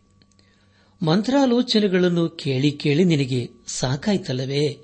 ಮಂತ್ರಾಲೋಚನೆಗಳನ್ನು 1.03 2.29
ಕೇಳಿ 2.29 2.71
ಕೇಳಿ 2.71 3.05
ನಿನಗೆ 3.05 3.51
ಸಾಕಾಯ್ತಲ್ಲವೇ? 3.67 4.79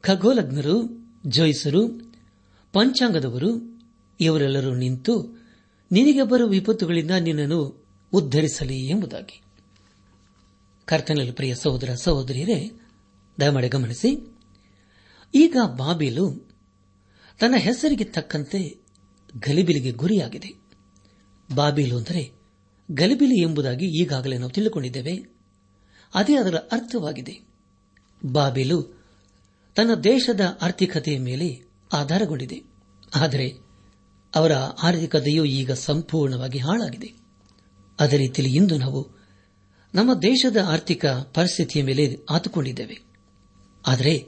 ಖಗೋಲಜ್ಞರು 0.00 1.06
ಜೋಯಿಸರು, 1.26 2.12
ಪಂಚಾಂಗದವರು, 2.72 3.80
ಇವರೆಲ್ಲರೂ 4.20 4.74
ನಿಂತು 4.74 5.42
ನಿನಗೆ 5.92 6.22
ಬರುವ 6.22 6.48
ವಿಪತ್ತುಗಳಿಂದ 6.48 7.10
ನಿನ್ನನ್ನು 7.10 7.84
ಉದ್ದರಿಸಲಿ 8.12 8.88
ಎಂಬುದಾಗಿ. 8.88 9.42
ಕರ್ತನಲ್ಲಿ 10.86 11.32
ಪ್ರಿಯ 11.32 11.54
ಸಹೋದರ 11.54 11.94
ಸಹೋದರಿಯರೇ, 11.94 12.80
ದಯಮಾಡಿ 13.40 13.68
ಗಮನಿಸಿ. 13.68 14.36
ಈಗ 15.34 15.56
ಬಾಬಿಲು 15.76 16.52
ತನ್ನ 17.40 17.54
ಹೆಸರಿಗೆ 17.56 18.04
ತಕ್ಕಂತೆ 18.04 18.82
ಗಲಿಬಿಲಿಗೆ 19.46 19.90
ಗುರಿಯಾಗಿದೆ. 19.90 20.54
ಬಾಬಿಲು 21.54 21.98
ಅಂದರೆ 21.98 22.32
ಗಲಿಬಿಲಿ 22.90 23.40
ಎಂಬುದಾಗಿ 23.40 23.84
ಈಗಾಗಲೇ 23.84 24.38
ನಾವು 24.38 24.50
ತಿಳಿದುಕೊಂಡಿದ್ದೇವೆ. 24.50 25.36
ಅದೇ 26.14 26.36
ಅದರ 26.36 26.56
ಅರ್ಥವಾಗಿದೆ. 26.56 27.40
ಬಾಬಿಲು 28.32 29.02
ತನ್ನ 29.74 29.94
ದೇಶದ 29.94 30.58
ಆರ್ಥಿಕತೆಯ 30.62 31.18
ಮೇಲೆ 31.18 31.62
ಆಧಾರಗೊಂಡಿದೆ. 31.92 32.62
ಆದರೆ 33.14 33.48
ಅವರ 34.34 34.52
ಆರ್ಥಿಕತೆಯು 34.54 35.44
ಈಗ 35.44 35.72
ಸಂಪೂರ್ಣವಾಗಿ 35.72 36.58
ಹಾಳಾಗಿದೆ. 36.58 37.14
ಅದೇ 38.00 38.16
ರೀತಿಯಲ್ಲಿ 38.16 38.56
ಇಂದು 38.56 38.78
ನಾವು 38.78 39.21
ನಮ್ಮ 39.94 40.14
ದೇಶದ 40.14 40.56
ಆರ್ಥಿಕ 40.68 41.06
ಪರಿಸ್ಥಿತಿಯ 41.06 41.82
ಮೇಲೆ 41.82 42.18
ಆತುಕೊಂಡಿದ್ದೇವೆ. 42.30 43.00
ಆದರೆ 43.86 44.26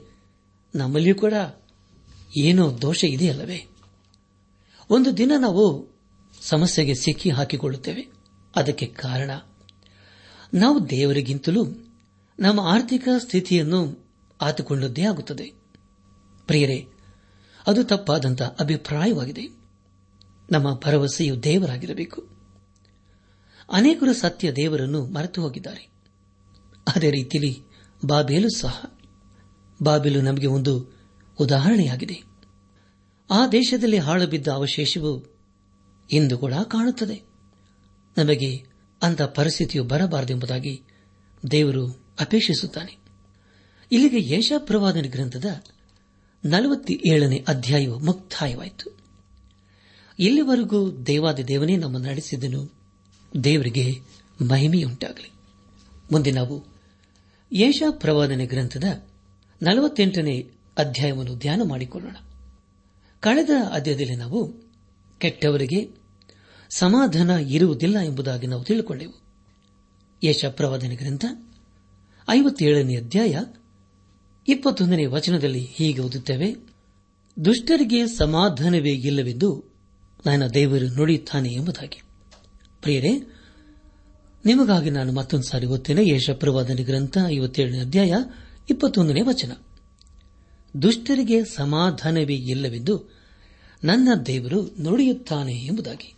ನಮ್ಮಲ್ಲಿಯೂ 0.75 1.15
ಕೂಡ 1.15 1.33
ಏನೋ 2.37 2.81
ದೋಷ 2.81 3.03
ಇದೆಯಲ್ಲವೇ? 3.03 3.67
ಒಂದು 4.89 5.17
ದಿನ 5.17 5.31
ನಾವು 5.39 5.95
ಸಮಸ್ಯೆಗೆ 6.41 6.95
ಸಿಕ್ಕಿ 6.95 7.29
ಹಾಕಿಕೊಳ್ಳುತ್ತೇವೆ. 7.29 8.07
ಅದಕ್ಕೆ 8.55 8.85
ಕಾರಣ, 8.85 9.31
ನಾವು 10.53 10.89
ದೇವರಿಗಿಂತಲೂ 10.89 11.65
ನಮ್ಮ 12.39 12.59
ಆರ್ಥಿಕ 12.59 13.07
ಸ್ಥಿತಿಯನ್ನು 13.17 14.09
ಆತುಕೊಂಡದ್ದೇ 14.41 15.03
ಆಗುತ್ತದೆ. 15.03 15.51
ಪ್ರಿಯರೇ, 16.47 16.87
ಅದು 17.67 17.83
ತಪ್ಪಾದಂತಹ 17.83 18.55
ಅಭಿಪ್ರಾಯವಾಗಿದೆ. 18.59 19.47
ನಮ್ಮ 20.51 20.75
ಭರವಸೆಯು 20.75 21.43
ದೇವರಾಗಿರಬೇಕು. 21.43 22.34
ಅನೇಕರು 23.71 24.13
ಸತ್ಯ 24.13 24.51
ದೇವರನ್ನು 24.51 25.05
ಮರೆತು 25.05 25.41
ಹೋಗಿದ್ದಾರೆ. 25.41 25.89
ಅದೇ 26.95 27.11
ರೀತಿಯಲ್ಲಿ 27.11 27.59
ಬಾಬೇಲು 28.05 28.49
ಸಹ. 28.49 28.97
ಬಾಬೇಲು 29.83 30.21
ನಮಗೆ 30.21 30.47
ಒಂದು 30.47 30.99
ಉದಾಹರಣೆಯಾಗಿದೆ. 31.39 32.23
ಆ 33.31 33.47
ದೇಶದಲ್ಲಿ 33.47 33.97
ಹಾಳುಬಿದ್ದ 33.97 34.47
ಅವಶೇಷವು 34.47 35.35
ಇಂದು 36.11 36.37
ಕೂಡ 36.37 36.53
ಕಾಣುತ್ತದೆ. 36.53 37.21
ನಮಗೆ 38.17 38.65
ಅಂತ 39.01 39.21
ಪರಿಸ್ಥಿತಿಯು 39.21 39.83
ಬರಬಾರದೆಂಬುದಾಗಿ 39.83 40.81
ದೇವರು 41.51 41.87
ಅಪೇಕ್ಷಿಸುತ್ತಾನೆ. 42.19 42.97
ಇಲ್ಲಿಗೆ 43.91 44.35
ಯಶಪ್ರವಾದನ 44.35 45.01
ಗ್ರಂಥದ 45.01 45.63
ನಲವತ್ತೇಳನೇ 46.45 47.45
ಅಧ್ಯಾಯವು 47.47 47.99
ಮುಕ್ತಾಯವಾಯಿತು. 47.99 48.97
ಇಲ್ಲಿವರೆಗೂ 50.19 50.91
ದೇವಾದಿ 50.91 51.47
ದೇವನೇ 51.47 51.77
ನಮ್ಮನ್ನು 51.77 52.09
ನಡೆಸಿದನು 52.09 52.84
ದೇವರಿಗೆ 53.43 53.99
ಮಹಿಮೆಯುಂಟಾಗಲಿ. 54.51 55.31
ಮುಂದೆ 56.11 56.31
ನಾವು 56.31 56.65
ಯೇಷಾ 57.53 57.91
ಪ್ರವಾದನೆ 57.91 58.45
ಗ್ರಂಥದ 58.45 58.83
ನಲವತ್ತೆಂಟನೇ 59.61 60.49
ಅಧ್ಯಾಯವನ್ನು 60.77 61.35
ಧ್ಯಾನ 61.35 61.61
ಮಾಡಿಕೊಳ್ಳೋಣ. 61.63 62.15
ಕಳೆದ 63.19 63.49
ಅಧ್ಯಾಯದಲ್ಲಿ 63.71 64.15
ನಾವು 64.15 64.53
ಕೆಟ್ಟವರಿಗೆ 65.17 65.97
ಸಮಾಧಾನ 66.69 67.29
ಇರುವುದಿಲ್ಲ 67.29 67.99
ಎಂಬುದಾಗಿ 67.99 68.47
ನಾವು 68.47 68.63
ತಿಳಿದುಕೊಂಡೆವು 68.63 69.13
ಯೇಷಾ 70.23 70.49
ಪ್ರವಾದನೆ 70.49 70.95
ಗ್ರಂಥ 70.95 71.25
ಐವತ್ತೇಳನೇ 72.29 72.95
ಅಧ್ಯಾಯ 72.95 73.39
ಇಪ್ಪತ್ತೊಂದನೇ 74.47 75.05
ವಚನದಲ್ಲಿ 75.05 75.67
ಹೀಗೆ 75.71 76.01
ಓದುತ್ತೇವೆ, 76.01 76.55
ದುಷ್ಟರಿಗೆ 77.45 78.07
ಸಮಾಧಾನವೇ 78.07 78.91
ಇಲ್ಲವೆಂದು 78.91 79.63
ನನ್ನ 80.25 80.47
ದೇವರು 80.47 80.87
ನುಡಿಯುತ್ತಾನೆ 80.87 81.49
ಎಂಬುದಾಗಿ. 81.49 82.01
ಪ್ರಿಯರೇ, 82.85 83.19
ನಿಮಗಾಗಿ 84.45 84.89
ನಾನು 84.89 85.13
ಮತ್ತೊಂದು 85.13 85.47
ಸಾರಿ 85.49 85.65
ಓದ್ತೇನೆ. 85.65 86.09
ಯಶಪ್ರವಾದನೆ 86.09 86.83
ಗ್ರಂಥ 86.83 87.17
ಐವತ್ತೇಳನೇ 87.27 87.79
ಅಧ್ಯಾಯ 87.79 88.13
ಇಪ್ಪತ್ತೊಂದನೇ 88.69 89.21
ವಚನ. 89.21 89.51
ದುಷ್ಟರಿಗೆ 90.81 91.45
ಸಮಾಧಾನವೇ 91.45 92.35
ಇಲ್ಲವೆಂದು 92.35 93.13
ನನ್ನ 93.83 94.09
ದೇವರು 94.25 94.75
ನುಡಿಯುತ್ತಾನೆ 94.81 95.53
ಎಂಬುದಾಗಿ. 95.53 96.13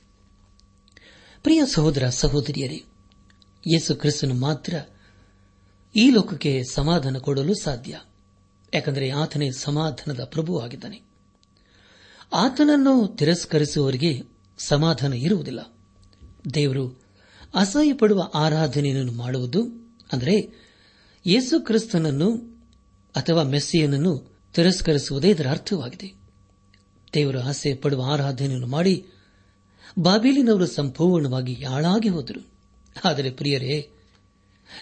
ಪ್ರಿಯ 1.43 1.63
ಸಹೋದರ 1.73 2.09
ಸಹೋದರಿಯರೇ, 2.09 2.83
ಯೇಸು 3.67 3.95
ಕ್ರಿಸ್ತನು 3.95 4.33
ಮಾತ್ರ 4.33 4.75
ಈ 5.95 6.09
ಲೋಕಕ್ಕೆ 6.09 6.63
ಸಮಾಧಾನ 6.71 7.17
ಕೊಡಲು 7.17 7.63
ಸಾಧ್ಯ. 7.63 7.99
ಯಾಕೆಂದರೆ 8.73 9.09
ಆತನೇ 9.09 9.51
ಸಮಾಧಾನದ 9.51 10.23
ಪ್ರಭುವಾಗಿದ್ದಾನೆ. 10.23 11.01
ಆತನನ್ನು 12.33 13.07
ತಿರಸ್ಕರಿಸುವವರಿಗೆ 13.07 14.21
ಸಮಾಧಾನ 14.57 15.13
ಇರುವುದಿಲ್ಲ. 15.13 15.76
ದೇವರು 16.53 17.01
ಅಸಹ್ಯ 17.55 17.93
ಪಡುವ 17.93 18.31
ಆರಾಧನೆಯನ್ನು 18.33 19.11
ಮಾಡುವುದು, 19.11 19.61
ಅಂದರೆ 20.11 20.67
ಯೇಸು 21.25 21.65
ಕ್ರಿಸ್ತನನ್ನು 21.65 22.57
ಅಥವಾ 23.15 23.43
ಮೆಸ್ಸಿಯನನ್ನು 23.43 24.37
ತಿರಸ್ಕರಿಸುವುದೇ 24.53 25.29
ಇದರ 25.29 25.47
ಅರ್ಥವಾಗಿದೆ. 25.49 26.13
ದೇವರು 27.13 27.41
ಆಸೆ 27.41 27.73
ಪಡುವ 27.73 28.03
ಆರಾಧನೆಯನ್ನು 28.11 28.67
ಮಾಡಿ 28.67 29.05
ಬಾಬೀಲಿನವರು 29.99 30.65
ಸಂಪೂರ್ಣವಾಗಿ 30.65 31.57
ಯಾಳಾಗಿ 31.59 32.09
ಹೋದರು. 32.09 32.47
ಆದರೆ 33.05 33.31
ಪ್ರಿಯರೇ 33.31 33.89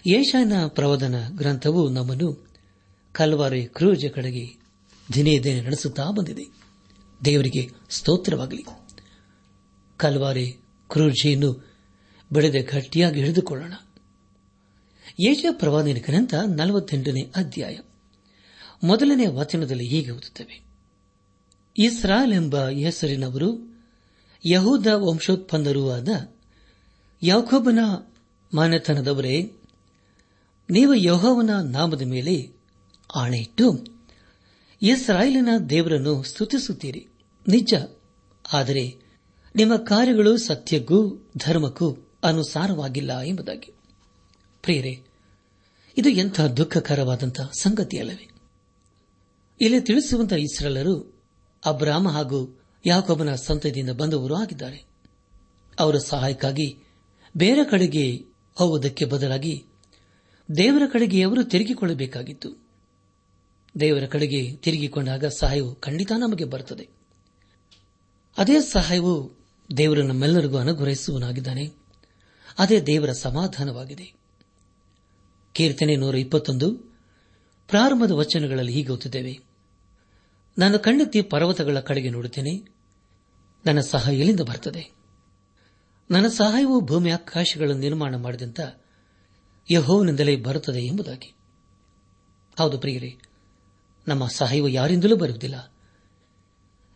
ಯೇಷಾಯನ 0.08 0.68
ಪ್ರವದನ 0.68 1.16
ಗ್ರಂಥವು 1.30 1.90
ನಮ್ಮನ್ನು 1.90 2.48
ಕಲ್ವಾರಿ 3.12 3.66
ಕ್ರೂಜ 3.66 4.06
ಕಡೆಗೆ 4.06 4.46
ದಿನೇ 5.14 5.40
ದಿನೇ 5.40 5.62
ನಡೆಸುತ್ತಾ 5.62 6.12
ಬಂದಿದೆ. 6.12 6.46
ದೇವರಿಗೆ 7.26 7.70
ಸ್ತೋತ್ರವಾಗಲಿ. 7.90 8.66
ಕಲ್ವಾರಿ 9.98 10.65
ಕ್ರೂಜೆಯನ್ನು 10.89 11.75
ಬೆಳೆದ 12.32 12.56
ಗಟ್ಟಿಯಾಗಿ 12.74 13.20
ಹಿಡಿದುಕೊಳ್ಳೋಣ. 13.20 13.74
ಏಜ 15.20 15.46
ಪ್ರವಾದನ 15.51 15.98
ಗ್ರಂಥ 16.06 16.34
ನಲವತ್ತೆಂಟನೇ 16.34 17.22
ಅಧ್ಯಾಯ. 17.36 17.80
ಮೊದಲನೇ 18.84 19.25
ವಚನದಲ್ಲಿ 19.25 19.88
ಹೀಗೆ 19.88 20.12
ಓದುತ್ತವೆ. 20.12 20.65
ಇಸ್ರಾಲ್ 21.77 22.34
ಎಂಬ 22.34 22.68
ಹೆಸರಿನವರು 22.70 23.82
ಯಹೂದ 24.46 24.88
ವಂಶೋತ್ಪನ್ನರೂ 24.88 25.89
ಆದ 25.89 26.34
ಯಾಕೋಬನ 27.24 27.80
ಮಾನತನದವರೇ, 28.54 29.51
ನೀವು 30.70 30.94
ಯಹೋವನ 30.94 31.50
ನಾಮದ 31.62 32.01
ಮೇಲೆ 32.01 32.51
ಆಣೆಯಿಟ್ಟು 33.15 33.86
ಇಸ್ರಾಯೇಲಿನ 34.82 35.50
ದೇವರನ್ನು 35.70 36.24
ಸ್ತುತಿಸುತ್ತೀರಿ. 36.24 37.08
ನಿಜ, 37.48 37.74
ಆದರೆ 38.54 39.05
ನಿಮ್ಮ 39.56 39.76
ಕಾರ್ಯಗಳು 39.76 40.38
ಸತ್ಯಕ್ಕೂ 40.38 41.30
ಧರ್ಮಕ್ಕೂ 41.38 41.98
ಅನುಸಾರವಾಗಿಲ್ಲ 42.24 43.20
ಎಂಬುದಾಗಿ. 43.20 43.74
ಪ್ರಿಯರೇ, 44.62 45.02
ಇದು 45.98 46.10
ಎಂಥ 46.10 46.42
ದುಃಖಕರವಾದಂತಹ 46.42 47.52
ಸಂಗತಿಯಲ್ಲವೇ? 47.60 48.30
ಇಲ್ಲಿ 49.62 49.82
ತಿಳಿಸುವಂತಹ 49.82 50.36
ಇಸ್ರೇಲರು 50.36 51.24
ಅಬ್ರಾಮ 51.66 52.10
ಹಾಗೂ 52.10 52.60
ಯಾಕೊಬ್ಬನ 52.86 53.36
ಸಂತತಿಯಿಂದ 53.36 53.90
ಬಂದವರು 53.90 54.36
ಆಗಿದ್ದಾರೆ. 54.36 54.86
ಅವರ 55.80 55.98
ಸಹಾಯಕ್ಕಾಗಿ 55.98 56.78
ಬೇರೆ 57.38 57.64
ಕಡೆಗೆ 57.64 58.25
ಹೋಗುವುದಕ್ಕೆ 58.56 59.06
ಬದಲಾಗಿ 59.06 59.66
ದೇವರ 60.58 60.84
ಕಡೆಗೆ 60.92 61.22
ಅವರು 61.22 61.44
ತಿರುಗಿಕೊಳ್ಳಬೇಕಾಗಿತ್ತು. 61.44 62.68
ದೇವರ 63.79 64.06
ಕಡೆಗೆ 64.06 64.56
ತಿರುಗಿಕೊಂಡಾಗ 64.56 65.25
ಸಹಾಯವು 65.25 65.75
ಖಂಡಿತ 65.75 66.12
ನಮಗೆ 66.12 66.46
ಬರುತ್ತದೆ. 66.46 66.90
ಅದೇ 68.38 68.60
ಸಹಾಯವು 68.60 69.45
ದೇವರು 69.78 70.04
ನಮ್ಮೆಲ್ಲರಿಗೂ 70.04 70.58
ಅನುಗ್ರಹಿಸುವನಾಗಿದ್ದಾನೆ 70.58 71.74
ಅದೇ 72.60 72.82
ದೇವರ 72.82 73.12
ಸಮಾಧಾನವಾಗಿದೆ. 73.12 74.14
ಕೀರ್ತನೆ 75.54 75.96
ನೂರ 75.96 76.16
ಇಪ್ಪತ್ತೊಂದು, 76.16 76.72
ಪ್ರಾರಂಭದ 77.68 78.12
ವಚನಗಳಲ್ಲಿ 78.12 78.72
ಹೀಗೆ 78.72 78.92
ಓದುತ್ತೇವೆ 78.92 79.40
ನಾನು 80.58 80.80
ಕಣ್ಣೆತ್ತಿ 80.80 81.22
ಪರ್ವತಗಳ 81.22 81.80
ಕಡೆಗೆ 81.80 82.10
ನೋಡುತ್ತೇನೆ. 82.10 82.75
ನನ್ನ 83.66 83.80
ಸಹಾಯ 83.80 84.18
ಎಲ್ಲಿಂದ 84.18 84.40
ಬರುತ್ತದೆ? 84.40 84.96
ನನ್ನ 86.12 86.28
ಸಹಾಯವು 86.28 86.82
ಭೂಮಿ 86.82 87.12
ಆಕಾಶಗಳನ್ನು 87.12 87.82
ನಿರ್ಮಾಣ 87.82 88.16
ಮಾಡಿದಂತ 88.16 88.60
ಯಹೋವನಿಂದಲೇ 89.72 90.36
ಬರುತ್ತದೆ 90.36 90.82
ಎಂಬುದಾಗಿ. 90.82 91.36
ಹೌದು 92.58 92.80
ಪ್ರಿಯರೇ, 92.80 93.18
ನಮ್ಮ 94.08 94.28
ಸಹಾಯವು 94.28 94.68
ಯಾರಿಂದಲೂ 94.68 95.16
ಬರುವುದಿಲ್ಲ. 95.16 95.75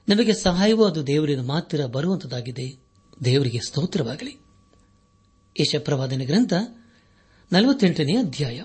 ನಮಗೆ 0.10 0.34
ಸಹಾಯವೂ 0.34 0.86
ಅದು 0.86 1.08
ದೇವರಿಂದ 1.08 1.42
ಮಾತ್ರ 1.42 1.86
ಬರುವಂತದಾಗಿದೆ 1.86 2.80
ದೇವರಿಗೆ 3.26 3.60
ಸ್ತೋತ್ರವಾಗಲಿ. 3.68 4.38
ಯಶಪ್ರವಾದನೆ 5.60 6.26
ಗ್ರಂಥ 6.26 6.54
ನಲವತ್ತೆಂಟನೇ 7.52 8.18
ಅಧ್ಯಾಯ. 8.18 8.64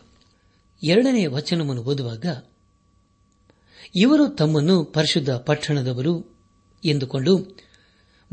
ಎರಡನೇ 0.82 1.26
ವಚನವನ್ನು 1.26 1.82
ಓದುವಾಗ, 1.82 2.26
ಇವರು 3.96 4.28
ತಮ್ಮನ್ನು 4.28 4.84
ಪರಿಶುದ್ಧ 4.84 5.30
ಪಟ್ಟಣದವರು 5.30 6.38
ಎಂದುಕೊಂಡು, 6.84 7.60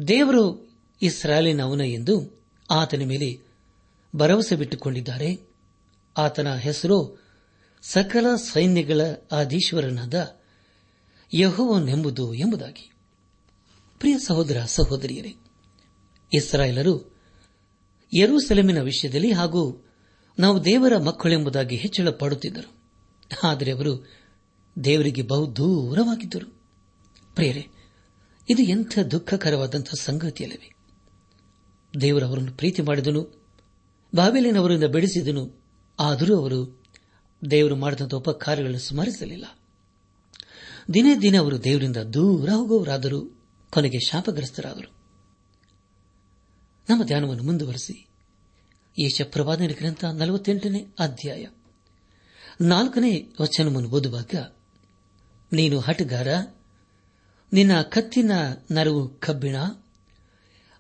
ದೇವರು 0.07 0.71
ಇಸ್ರಾಲಿನವನ 1.01 1.81
ಎಂದು 1.81 2.43
ಆತನ 2.71 3.01
ಮೇಲೆ 3.05 3.51
ಭರವಸೆ 4.15 4.55
ಬಿಟ್ಟುಕೊಂಡಿದ್ದಾರೆ. 4.55 5.49
ಆತನ 6.17 6.55
ಹೆಸರು 6.55 7.23
ಸಕಲ 7.81 8.35
ಸೈನ್ಯಗಳ 8.35 9.01
ಆದೀಶ್ವರನಾದ 9.31 10.39
ಯಹೋವನೆಂಬುದು 11.33 12.33
ಎಂಬುದಾಗಿ. 12.33 12.90
ಪ್ರಿಯ 14.01 14.17
ಸಹೋದರ 14.17 14.61
ಸಹೋದರಿಯರೇ, 14.65 15.35
ಇಸ್ರಾಯೇಲರು 16.33 17.15
ಯರೂಸೆಲೆಮಿನ 18.17 18.81
ವಿಷಯದಲ್ಲಿ 18.81 19.31
ಹಾಗೂ 19.31 19.85
ನಾವು 20.39 20.65
ದೇವರ 20.65 20.97
ಮಕ್ಕಳೆಂಬುದಾಗಿ 20.97 21.75
ಹೆಚ್ಚಳ 21.75 22.09
ಪಡುತ್ತಿದ್ದರು 22.09 22.75
ಆದರೆ 23.43 23.71
ಅವರು 23.71 24.07
ದೇವರಿಗೆ 24.83 25.21
ಬಹು 25.21 25.55
ದೂರವಾಗಿದ್ದರು. 25.55 26.61
ಪ್ರಿಯರೇ, 27.35 27.67
ಇದು 28.49 28.61
ಎಂಥ 28.61 28.99
ದುಃಖಕರವಾದಂಥ 28.99 29.89
ಸಂಗತಿಯಲ್ಲವೇ. 30.01 30.75
ದೇವರು 32.01 32.25
ಅವರನ್ನು 32.25 32.51
ಪ್ರೀತಿ 32.51 32.81
ಮಾಡಿದನು 32.81 33.49
ಬಾಬೆಲಿನವರಿಂದ 34.15 34.83
ಬೆಳೆಸಿದನು, 34.83 35.63
ಆದರೂ 35.99 36.37
ಅವರು 36.37 36.83
ದೇವರು 37.51 37.75
ಮಾಡಿದಂಥ 37.75 38.13
ಉಪಕಾರ್ಯಗಳನ್ನು 38.13 38.79
ಸ್ಮರಿಸಲಿಲ್ಲ. 38.79 39.45
ದಿನೇ 40.93 41.15
ದಿನೇ 41.15 41.37
ಅವರು 41.37 41.63
ದೇವರಿಂದ 41.63 41.97
ದೂರ 41.97 42.49
ಹೋಗುವವರಾದರು. 42.49 43.40
ಕೊನೆಗೆ 43.71 43.99
ಶಾಪಗ್ರಸ್ತರಾದರು. 43.99 45.01
ನಮ್ಮ 46.89 47.03
ಧ್ಯಾನವನ್ನು 47.03 47.43
ಮುಂದುವರೆಸಿ. 47.43 48.07
ಯೇಷ 48.99 49.21
ಪ್ರವಾದನ 49.21 49.67
ಗ್ರಂಥ 49.67 50.05
ನಲವತ್ತೆಂಟನೇ 50.05 50.87
ಅಧ್ಯಾಯ. 50.99 51.47
ನಾಲ್ಕನೇ 52.61 53.29
ವಚನವನ್ನು 53.41 53.89
ಓದುವಾಗ, 53.89 54.35
ನೀನು 55.53 55.79
ಹಟಗಾರ, 55.79 56.27
ನಿನ್ನ 57.53 57.81
ಕತ್ತಿನ 57.81 58.31
ನರವು 58.71 59.07
ಕಬ್ಬಿಣ, 59.07 59.55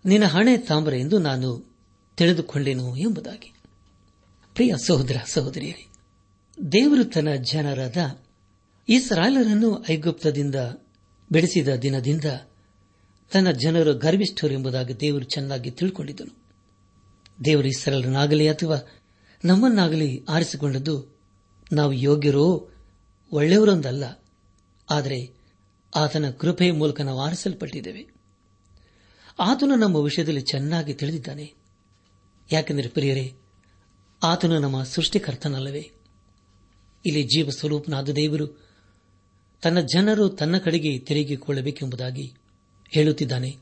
ನಿನ್ನ 0.05 0.25
ಹಣೆ 0.25 0.57
ತಾಮ್ರ 0.57 0.93
ಎಂದು 0.93 1.19
ನಾನು 1.19 1.75
ತಿಳಿದುಕೊಂಡೆನು 2.17 2.95
ಎಂಬುದಾಗಿ. 2.95 3.53
ಪ್ರಿಯ 4.53 4.73
ಸಹೋದರ, 4.85 5.17
ಸಹೋದರಿಯರೇ, 5.25 5.87
ದೇವರು 6.71 7.03
ತನ್ನ 7.03 7.29
ಜನರಾದ 7.35 8.25
ಇಸ್ರಾಯ್ಲರನ್ನು 8.89 9.85
ಐಗುಪ್ತದಿಂದ 9.89 10.55
ಬಿಡಿಸಿದ 11.31 11.67
ದಿನದಿಂದ 11.67 12.25
ತನ್ನ 13.31 13.51
ಜನರು 13.51 13.93
ಗರ್ವಿಷ್ಠರು 13.93 14.53
ಎಂಬುದಾಗಿ 14.53 14.99
ದೇವರು 14.99 15.23
ಚೆನ್ನಾಗಿ 15.23 15.71
ತಿಳ್ಕೊಂಡಿದ್ದನು. 15.71 16.41
ದೇವರು 17.45 17.67
ಇಸರಲ್ಲನಾಗಲಿ 17.67 18.47
ಅಥವಾ 18.47 19.01
ನಮ್ಮನ್ನಾಗಲಿ 19.45 20.25
ಆರಿಸಿಕೊಂಡದ್ದು 20.29 21.19
ನಾವು 21.73 21.93
ಯೋಗ್ಯರೋ 21.93 22.69
ಒಳ್ಳೆಯವರೊಂದಲ್ಲ. 23.31 24.03
ಆದರೆ 24.89 25.33
ಆತನ 25.95 26.29
ಕೃಪೆಯ 26.29 26.71
ಮೂಲಕ 26.71 27.01
ನಾವು 27.01 27.21
ಆರಿಸಲ್ಪಟ್ಟಿದ್ದೇವೆ. 27.21 28.07
ಆತನು 29.39 29.75
ನಮ್ಮ 29.75 29.95
ವಿಷಯದಲ್ಲಿ 29.95 30.41
ಚೆನ್ನಾಗಿ 30.41 30.93
ತಿಳಿದಿದ್ದಾನೆ. 30.93 31.53
ಯಾಕೆಂದರೆ 32.51 32.89
ಪ್ರಿಯರೇ, 32.89 33.33
ಆತನು 34.23 34.59
ನಮ್ಮ 34.59 34.83
ಸೃಷ್ಟಿಕರ್ತನಲ್ಲವೇ. 34.83 35.91
ಇಲ್ಲಿ 37.05 37.23
ಜೀವ 37.23 37.49
ಸ್ವರೂಪನಾದ 37.49 38.09
ದೇವರು 38.09 38.47
ತನ್ನ 39.61 39.79
ಜನರು 39.79 40.29
ತನ್ನ 40.29 40.57
ಕಡೆಗೆ 40.57 40.99
ತಿರುಗಿಕೊಳ್ಳಬೇಕೆಂಬುದಾಗಿ 40.99 42.33
ಹೇಳುತ್ತಿದ್ದಾನೆ. 42.91 43.57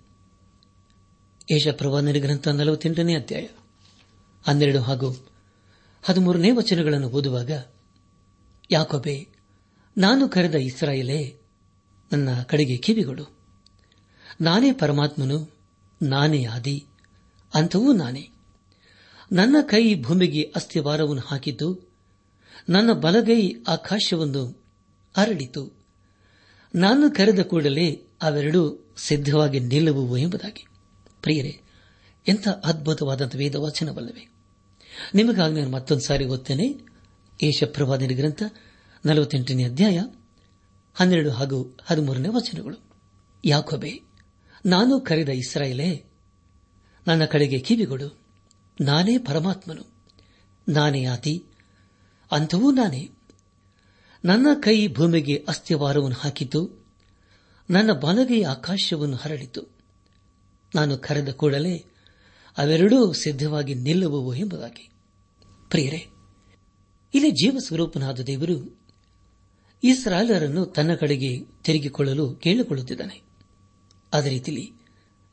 ಏಷ 1.52 1.68
ಪ್ರವಾದನ 1.68 2.12
ಗ್ರಂಥ 2.12 2.48
ನಲವತ್ತೆಂಟನೇ 2.48 3.15
ಅಧ್ಯಾಯ. 3.15 3.48
ಹನ್ನೆರಡು 4.48 4.82
ಹಾಗೂ 4.82 5.28
ಹದಿಮೂರನೇ 6.04 6.52
ವಚನಗಳನ್ನು 6.52 7.10
ಓದುವಾಗ, 7.10 7.52
ಯಾಕೊಬೆ, 8.72 9.28
ನಾನು 9.98 10.30
ಕರೆದ 10.30 10.56
ಇಸ್ರಾಯೇಲೇ, 10.56 11.38
ನನ್ನ 12.12 12.42
ಕಡೆಗೆ 12.42 12.78
ಕಿವಿಗಳು 12.78 13.39
ನಾನೇ 14.42 14.72
ಪರಮಾತ್ಮನು, 14.72 15.58
ನಾನೇ 16.02 16.46
ಆದಿ, 16.46 16.86
ಅಂಥವೂ 17.54 17.94
ನಾನೇ. 17.94 18.30
ನನ್ನ 19.32 19.56
ಕೈ 19.62 20.02
ಭೂಮಿಗೆ 20.02 20.42
ಅಸ್ಥಿವಾರವನ್ನು 20.56 21.22
ಹಾಕಿದ್ದು, 21.22 21.89
ನನ್ನ 22.70 22.92
ಬಲಗೈ 22.92 23.54
ಆಕಾಶವನ್ನು 23.68 24.63
ಅರಳಿತು. 25.18 25.74
ನಾನು 26.76 27.12
ಕರೆದ 27.12 27.39
ಕೂಡಲೇ 27.39 28.09
ಅವೆರಡೂ 28.21 28.93
ಸಿದ್ಧವಾಗಿ 28.97 29.60
ನಿಲ್ಲುವುವು 29.60 30.17
ಎಂಬುದಾಗಿ. 30.17 30.65
ಪ್ರಿಯರೇ, 31.21 31.62
ಎಂಥ 32.27 32.47
ಅದ್ಭುತವಾದಂಥ 32.47 33.36
ವೇದ 33.36 33.55
ವಚನವಲ್ಲವೇ 33.55 34.29
ನಿಮಗಾಗಿ 35.13 35.60
ನಾನು 35.60 35.71
ಮತ್ತೊಂದು 35.71 36.03
ಸಾರಿ 36.03 36.25
ಓದ್ತೇನೆ. 36.25 36.75
ಏಷಪ್ರವಾದಿನ 37.43 38.15
ಗ್ರಂಥ 38.15 38.43
ನಲವತ್ತೆಂಟನೇ 39.05 39.63
ಅಧ್ಯಾಯ 39.63 39.99
ಹನ್ನೆರಡು 40.93 41.29
ಹಾಗೂ 41.29 41.77
ಹದಿಮೂರನೇ 41.86 42.27
ವಚನಗಳು. 42.32 42.77
ಯಾಕೊಬೆ, 43.45 44.01
ನಾನು 44.65 44.99
ಕರೆದ 44.99 45.29
ಇಸ್ರಾಯೇಲೇ, 45.29 46.05
ನನ್ನ 47.08 47.25
ಕಡೆಗೆ 47.25 47.60
ಕಿವಿಗೊಡು. 47.60 48.19
ನಾನೇ 48.82 49.17
ಪರಮಾತ್ಮನು. 49.17 49.93
ನಾನೇ 50.69 51.05
ಆತಿ. 51.05 51.43
ಅಂಥವೂ 52.32 52.71
ನಾನೇ. 52.71 53.12
ನನ್ನ 54.25 54.47
ಕೈ 54.53 54.88
ಭೂಮಿಗೆ 54.88 55.45
ಅಸ್ಥಿವಾರವನ್ನು 55.47 56.17
ಹಾಕಿತು. 56.17 56.79
ನನ್ನ 57.69 57.91
ಬಲಗೈ 57.91 58.43
ಆಕಾಶವನ್ನು 58.43 59.15
ಹರಡಿತು. 59.15 59.62
ನಾನು 60.75 60.97
ಕರೆದ 60.97 61.29
ಕೂಡಲೇ 61.29 61.77
ಅವೆರಡೂ 62.58 63.13
ಸಿದ್ಧವಾಗಿ 63.13 63.75
ನಿಲ್ಲುವವು 63.75 64.36
ಎಂಬುದಾಗಿ. 64.36 64.89
ಪ್ರಿಯರೇ, 65.69 66.08
ಇಲ್ಲಿ 67.13 67.32
ಜೀವಸ್ವರೂಪನಾದ 67.32 68.19
ದೇವರು 68.19 68.79
ಇಸ್ರಾಲರನ್ನು 69.84 70.65
ತನ್ನ 70.65 70.95
ಕಡೆಗೆ 70.95 71.39
ತಿರುಗಿಕೊಳ್ಳಲು 71.63 72.36
ಕೇಳಿಕೊಳ್ಳುತ್ತಿದ್ದಾನೆ. 72.36 73.21
ಅದೇ 74.13 74.29
ರೀತಿಯಲ್ಲಿ 74.29 74.71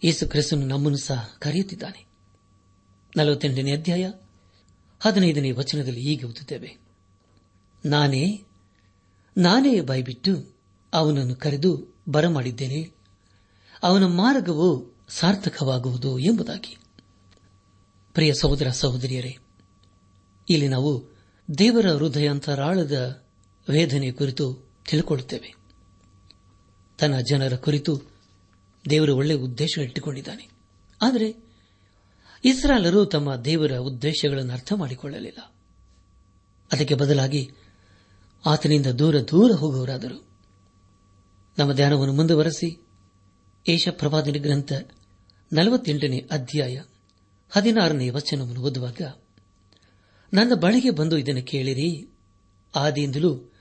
ಯೇಸು 0.05 0.29
ಕ್ರಿಸ್ತನು 0.29 0.67
ನಮ್ಮನ್ನು 0.67 0.99
ಸಹ 0.99 1.37
ಕರೆಯುತ್ತಿದ್ದಾನೆ. 1.39 2.07
ನಲವತ್ತೆಂಟನೇ 3.17 3.73
ಅಧ್ಯಾಯ 3.73 4.13
ಹದಿನೈದನೇ 5.01 5.51
ವಚನದಲ್ಲಿ 5.51 6.01
ಹೀಗೆ 6.01 6.27
ಓದುತ್ತೇವೆ. 6.27 6.77
ನಾನೇ 7.85 8.43
ನಾನೇ 9.37 9.81
ಬಾಯ್ಬಿಟ್ಟು 9.81 10.57
ಅವನನ್ನು 10.93 11.35
ಕರೆದು 11.35 11.96
ಬರಮಾಡಿದ್ದೇನೆ. 12.09 12.95
ಅವನ 13.83 14.05
ಮಾರ್ಗವು 14.05 14.97
ಸಾರ್ಥಕವಾಗುವುದು 15.09 16.19
ಎಂಬುದಾಗಿ. 16.19 16.77
ಪ್ರಿಯ 18.15 18.35
ಸಹೋದರ 18.35 18.71
ಸಹೋದರಿಯರೇ, 18.71 19.39
ಇಲ್ಲಿ 20.49 20.69
ನಾವು 20.69 21.17
ದೇವರ 21.59 21.91
ಹೃದಯಾಂತರಾಳದ 21.93 23.25
ವೇದನೆ 23.71 24.13
ಕುರಿತು 24.13 24.69
ತಿಳ್ಕೊಳ್ಳುತ್ತೇವೆ. 24.91 25.55
ತನ್ನ 26.99 27.21
ಜನರ 27.21 27.57
ಕುರಿತು 27.57 28.03
ದೇವರು 28.91 29.17
ಒಳ್ಳೆಯ 29.17 29.37
ಉದ್ದೇಶ 29.37 29.79
ಇಟ್ಟುಕೊಂಡಿದ್ದಾನೆ. 29.79 30.49
ಆದರೆ 31.03 31.47
ಇಸ್ರಾಲರು 32.45 33.05
ತಮ್ಮ 33.05 33.37
ದೇವರ 33.37 33.73
ಉದ್ದೇಶಗಳನ್ನು 33.77 34.53
ಅರ್ಥ 34.53 34.73
ಮಾಡಿಕೊಳ್ಳಲಿಲ್ಲ. 34.73 35.55
ಅದಕ್ಕೆ 36.73 36.95
ಬದಲಾಗಿ 36.95 37.51
ಆತನಿಂದ 38.47 38.87
ದೂರ 38.87 39.21
ದೂರ 39.21 39.53
ಹೋಗುವರಾದರು 39.53 40.26
ನಮ್ಮ 41.59 41.73
ಧ್ಯಾನವನ್ನು 41.73 42.15
ಮುಂದುವರೆಸಿ 42.15 42.87
ಏಷಪ್ರವಾದನೆ 43.69 44.39
ಗ್ರಂಥ 44.39 44.73
ನಲವತ್ತೆಂಟನೇ 45.53 46.19
ಅಧ್ಯಾಯ 46.31 46.83
ಹದಿನಾರನೇ 47.51 48.11
ವಚನವನ್ನು 48.11 48.61
ಓದುವಾಗ, 48.61 49.01
ನನ್ನ 50.35 50.55
ಬಳಿಗೆ 50.55 50.91
ಬಂದು 50.91 51.19
ಇದನ್ನು 51.19 51.43
ಕೇಳಿರಿ. 51.43 52.09
ಆದಿಯಿಂದಲೂ 52.77 53.53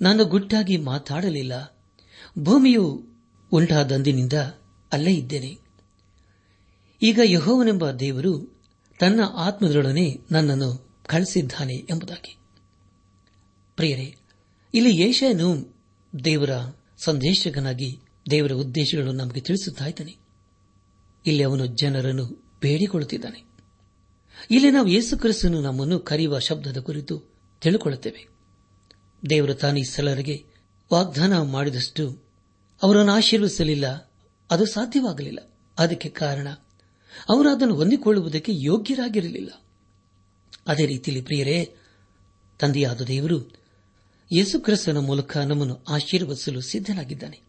ನಾನು 0.00 0.24
ಗುಟ್ಟಾಗಿ 0.24 0.76
ಮಾತಾಡಲಿಲ್ಲ. 0.76 1.76
ಭೂಮಿಯು 2.38 3.06
ಉಂಟಾದಂದಿನಿಂದ 3.52 4.32
ಅಲ್ಲೇ 4.92 5.12
ಇದ್ದೇನೆ. 5.12 5.58
ಈಗ 7.02 7.20
ಯಹೋವನೆಂಬ 7.24 7.90
ದೇವರು 7.90 8.62
ತನ್ನ 9.00 9.20
ಆತ್ಮದೊಡನೆ 9.34 10.18
ನನ್ನನ್ನು 10.30 11.02
ಕಳಿಸಿದ್ದಾನೆ 11.06 11.74
ಎಂಬುದಾಗಿ. 11.74 12.36
ಪ್ರಿಯರೇ, 13.76 14.16
ಇಲ್ಲಿ 14.74 15.02
ಯೇಷನು 15.02 15.74
ದೇವರ 16.24 16.50
ಸಂದೇಶಕನಾಗಿ 17.04 18.00
ದೇವರ 18.30 18.52
ಉದ್ದೇಶಗಳನ್ನು 18.52 19.12
ನಮಗೆ 19.12 19.40
ತಿಳಿಸುತ್ತಾ 19.40 19.86
ಇದ್ದಾನೆ 19.86 20.16
ಇಲ್ಲಿ 21.26 21.42
ಅವನು 21.42 21.66
ಜನರನ್ನು 21.66 22.58
ಬೇಡಿಕೊಳ್ಳುತ್ತಿದ್ದಾನೆ. 22.60 23.44
ಇಲ್ಲಿ 24.50 24.70
ನಾವು 24.70 24.86
ಯೇಸು 24.86 25.18
ಕ್ರಿಸ್ತನು 25.18 25.60
ನಮ್ಮನ್ನು 25.60 25.98
ಕರೆಯುವ 25.98 26.38
ಶಬ್ದದ 26.38 26.76
ಕುರಿತು 26.80 27.22
ತಿಳಿಕೊಳ್ಳುತ್ತೇವೆ. 27.60 28.28
ದೇವರು 29.30 29.54
ತಾನೀ 29.54 29.82
ಸಲರಿಗೆ 29.82 30.44
ವಾಗ್ದಾನ 30.92 31.42
ಮಾಡಿದಷ್ಟು 31.42 32.24
ಅವರನ್ನು 32.82 33.12
ಆಶೀರ್ವಿಸಲಿಲ್ಲ 33.12 34.10
ಅದು 34.50 34.66
ಸಾಧ್ಯವಾಗಲಿಲ್ಲ. 34.66 35.38
ಅದಕ್ಕೆ 35.78 36.08
ಕಾರಣ 36.08 36.48
ಅವರು 37.28 37.50
ಅದನ್ನು 37.50 37.74
ಹೊಂದಿಕೊಳ್ಳುವುದಕ್ಕೆ 37.74 38.52
ಯೋಗ್ಯರಾಗಿರಲಿಲ್ಲ. 38.54 39.62
ಅದೇ 40.66 40.86
ರೀತಿಯಲ್ಲಿ 40.86 41.24
ಪ್ರಿಯರೇ, 41.24 41.74
ತಂದೆಯಾದ 42.58 43.00
ದೇವರು 43.00 43.59
ಯೇಸು 44.32 44.60
ಕ್ರಿಸ್ತನ 44.60 44.96
ಮೂಲಕ 44.96 45.36
ನಮ್ಮನ್ನು 45.36 45.84
ಆಶೀರ್ವದಿಸಲು 45.88 46.60
ಸಿದ್ದನಾಗಿದ್ದಾನೆ 46.60 47.40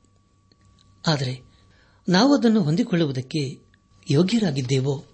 ಆದರೆ 1.07 1.41
ನಾವು 2.09 2.39
ಅದನ್ನು 2.39 2.63
ಹೊಂದಿಕೊಳ್ಳುವುದಕ್ಕೆ 2.63 3.59
ಯೋಗ್ಯರಾಗಿದ್ದೇವೋ? 4.11 5.05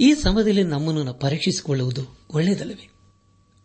ಈ 0.00 0.14
ಸಮಯದಲ್ಲಿ 0.14 0.62
ನಮ್ಮನ್ನು 0.62 1.14
ಪರೀಕ್ಷಿಸಿಕೊಳ್ಳುವುದು 1.14 2.18
ಒಳ್ಳೆಯದಲ್ಲವೇ? 2.30 2.90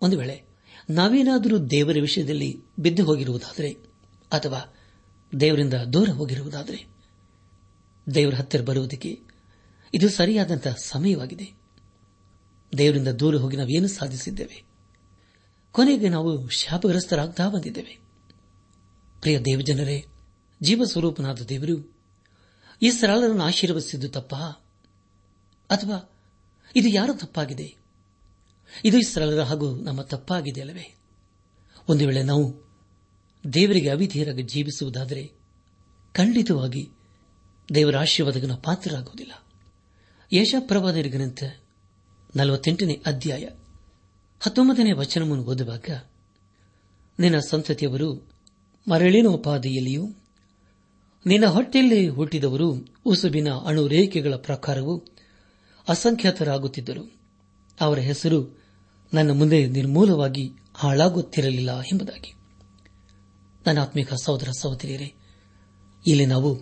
ಒಂದು 0.02 0.20
ವೇಳೆ 0.20 0.44
ನಾವೇನಾದರೂ 0.90 1.58
ದೇವರ 1.58 1.98
ವಿಷಯದಲ್ಲಿ 2.02 2.58
ಬಿದ್ದು 2.80 3.06
ಹೋಗಿರುವುದಾದರೆ, 3.06 3.70
ಅಥವಾ 4.32 4.76
ದೇವರಿಂದ 5.40 5.74
ದೂರ 5.74 6.10
ಹೋಗಿರುವುದಾದರೆ, 6.10 6.86
ದೇವರ 8.14 8.36
ಹತ್ತಿರ 8.36 8.62
ಬರುವುದಕ್ಕೆ 8.62 9.20
ಇದು 9.94 10.10
ಸರಿಯಾದಂತಹ 10.10 10.76
ಸಮಯವಾಗಿದೆ. 10.84 11.54
ದೇವರಿಂದ 12.78 13.08
ದೂರ 13.08 13.36
ಹೋಗಿ 13.36 13.58
ನಾವೇನು 13.58 13.88
ಸಾಧಿಸಿದ್ದೇವೆ? 13.88 14.69
ಕೊನೆಗೆ 15.72 16.10
ನಾವು 16.10 16.50
ಶಾಪಗ್ರಸ್ತರಾಗ್ತಾ 16.50 17.50
ಬಂದಿದ್ದೇವೆ. 17.50 18.00
ಪ್ರಿಯ 19.20 19.40
ದೇವಜನರೇ 19.40 20.06
ಜೀವ 20.64 20.84
ಸ್ವರೂಪನಾದ 20.84 21.42
ದೇವರು 21.42 22.00
ಈ 22.82 22.92
ಸರಳರನ್ನು 22.92 23.44
ಆಶೀರ್ವದಿಸಿದ್ದು 23.44 24.10
ತಪ್ಪ? 24.10 24.36
ಅಥವಾ 25.72 26.12
ಇದು 26.76 26.90
ಯಾರ 26.90 27.10
ತಪ್ಪಾಗಿದೆ? 27.14 27.76
ಇದು 28.86 28.98
ಈ 28.98 29.02
ಸರಳರ 29.02 29.42
ಹಾಗೂ 29.42 29.76
ನಮ್ಮ 29.76 30.02
ತಪ್ಪಾಗಿದೆ 30.02 30.62
ಅಲ್ಲವೇ? 30.62 30.96
ಒಂದು 31.90 32.08
ವೇಳೆ 32.08 32.24
ನಾವು 32.24 32.70
ದೇವರಿಗೆ 33.54 33.90
ಅವಿಧೇಯರಾಗಿ 33.90 34.44
ಜೀವಿಸುವುದಾದರೆ 34.44 35.32
ಖಂಡಿತವಾಗಿ 36.14 36.90
ದೇವರ 37.76 37.98
ಆಶೀರ್ವಾದಕ್ಕೆ 37.98 38.48
ನಾವು 38.48 38.62
ಪಾತ್ರರಾಗುವುದಿಲ್ಲ. 38.62 39.32
ಯಶಪ್ರವಾದರಿಗನಂತ 40.34 41.44
ನಲವತ್ತೆಂಟನೇ 42.36 43.04
ಅಧ್ಯಾಯ. 43.06 43.50
ಹತ್ತೊಂಬತ್ತನೇ 44.40 44.92
ವಚನವನ್ನು 44.92 45.44
ಓದುವಾಗ, 45.44 45.90
ನಿನ್ನ 47.20 47.40
ಸಂತತಿಯವರು 47.40 48.32
ಮರಳಿನ 48.90 49.28
ಉಪಾದಿಯಲ್ಲಿಯೂ, 49.28 50.08
ನಿನ್ನ 51.26 51.46
ಹೊಟ್ಟೆಯಲ್ಲಿ 51.46 52.08
ಹುಟ್ಟಿದವರು 52.08 52.88
ಉಸುಬಿನ 53.06 53.50
ಅಣುರೇಖೆಗಳ 53.52 54.36
ಪ್ರಕಾರವು 54.36 55.04
ಅಸಂಖ್ಯಾತರಾಗುತ್ತಿದ್ದರು. 55.88 57.12
ಅವರ 57.82 58.00
ಹೆಸರು 58.00 58.64
ನನ್ನ 59.14 59.32
ಮುಂದೆ 59.32 59.68
ನಿರ್ಮೂಲವಾಗಿ 59.68 60.52
ಹಾಳಾಗುತ್ತಿರಲಿಲ್ಲ 60.74 61.80
ಎಂಬುದಾಗಿ. 61.80 62.34
ನನ್ನ 63.68 63.80
ಆತ್ಮಿಕ 63.80 64.14
ಸಹೋದರ 64.14 64.50
ಸಹೋದರಿಯರೇ, 64.60 65.14
ಇಲ್ಲಿ 66.08 66.26
ನಾವು 66.26 66.60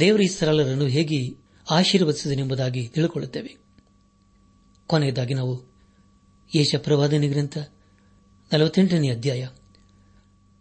ದೇವರ 0.00 0.20
ಸರಳರನ್ನು 0.36 0.86
ಹೇಗೆ 0.86 1.36
ಆಶೀರ್ವದಿಸಿದನೆಂಬುದಾಗಿ 1.70 2.88
ತಿಳಿದುಕೊಳ್ಳುತ್ತೇವೆ 2.88 3.56
ಕೊನೆಯದಾಗಿ 4.86 5.34
ನಾವು 5.34 5.75
ಯೇಷ 6.54 6.74
ಪ್ರವಾದನೆ 6.76 7.28
ಗ್ರಂಥ 7.28 7.58
ನಲವತ್ತೆಂಟನೇ 8.52 9.10
ಅಧ್ಯಾಯ, 9.10 9.48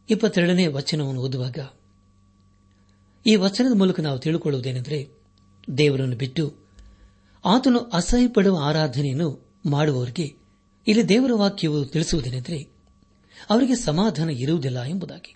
ಇಪ್ಪತ್ತೆರಡನೇ 0.09 0.67
ವಚನವನ್ನು 0.67 1.21
ಓದುವಾಗ, 1.21 1.57
ಈ 3.25 3.35
ವಚನದ 3.35 3.77
ಮೂಲಕ 3.77 3.99
ನಾವು 3.99 4.19
ತಿಳಿದುಕೊಳ್ಳುವುದೇನೆಂದರೆ 4.19 5.09
ದೇವರನ್ನು 5.77 6.15
ಬಿಟ್ಟು 6.15 6.55
ಆತನು 7.45 7.79
ಅಸಹ್ಯಪಡುವ 7.79 8.59
ಆರಾಧನೆಯನ್ನು 8.63 9.53
ಮಾಡುವವರಿಗೆ 9.65 10.35
ಇಲ್ಲಿ 10.87 11.09
ದೇವರ 11.09 11.31
ವಾಕ್ಯವು 11.33 11.85
ತಿಳಿಸುವುದೇನೆಂದರೆ, 11.85 12.57
ಅವರಿಗೆ 13.49 13.75
ಸಮಾಧಾನ 13.75 14.29
ಇರುವುದಿಲ್ಲ 14.29 14.83
ಎಂಬುದಾಗಿ. 14.83 15.35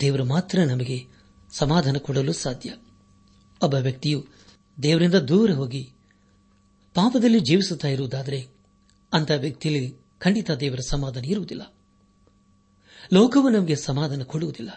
ದೇವರು 0.00 0.24
ಮಾತ್ರ 0.24 0.58
ನಮಗೆ 0.58 1.06
ಸಮಾಧಾನ 1.52 1.96
ಕೊಡಲು 1.96 2.32
ಸಾಧ್ಯ. 2.32 2.74
ಒಬ್ಬ 3.62 3.74
ವ್ಯಕ್ತಿಯು 3.74 4.26
ದೇವರಿಂದ 4.82 5.14
ದೂರ 5.14 5.50
ಹೋಗಿ 5.50 5.92
ಪಾಪದಲ್ಲಿ 6.94 7.40
ಜೀವಿಸುತ್ತಾ 7.40 7.88
ಇರುವುದಾದರೆ 7.88 8.61
ಅಂತಹ 9.12 9.34
ವ್ಯಕ್ತಿಯಲ್ಲಿ 9.34 9.96
ಖಂಡಿತ 10.18 10.50
ದೇವರ 10.50 10.78
ಸಮಾಧಾನ 10.88 11.24
ಇರುವುದಿಲ್ಲ. 11.24 11.74
ಲೋಕವು 13.12 13.48
ನಮಗೆ 13.48 13.76
ಸಮಾಧಾನ 13.76 14.22
ಕೊಡುವುದಿಲ್ಲ. 14.22 14.70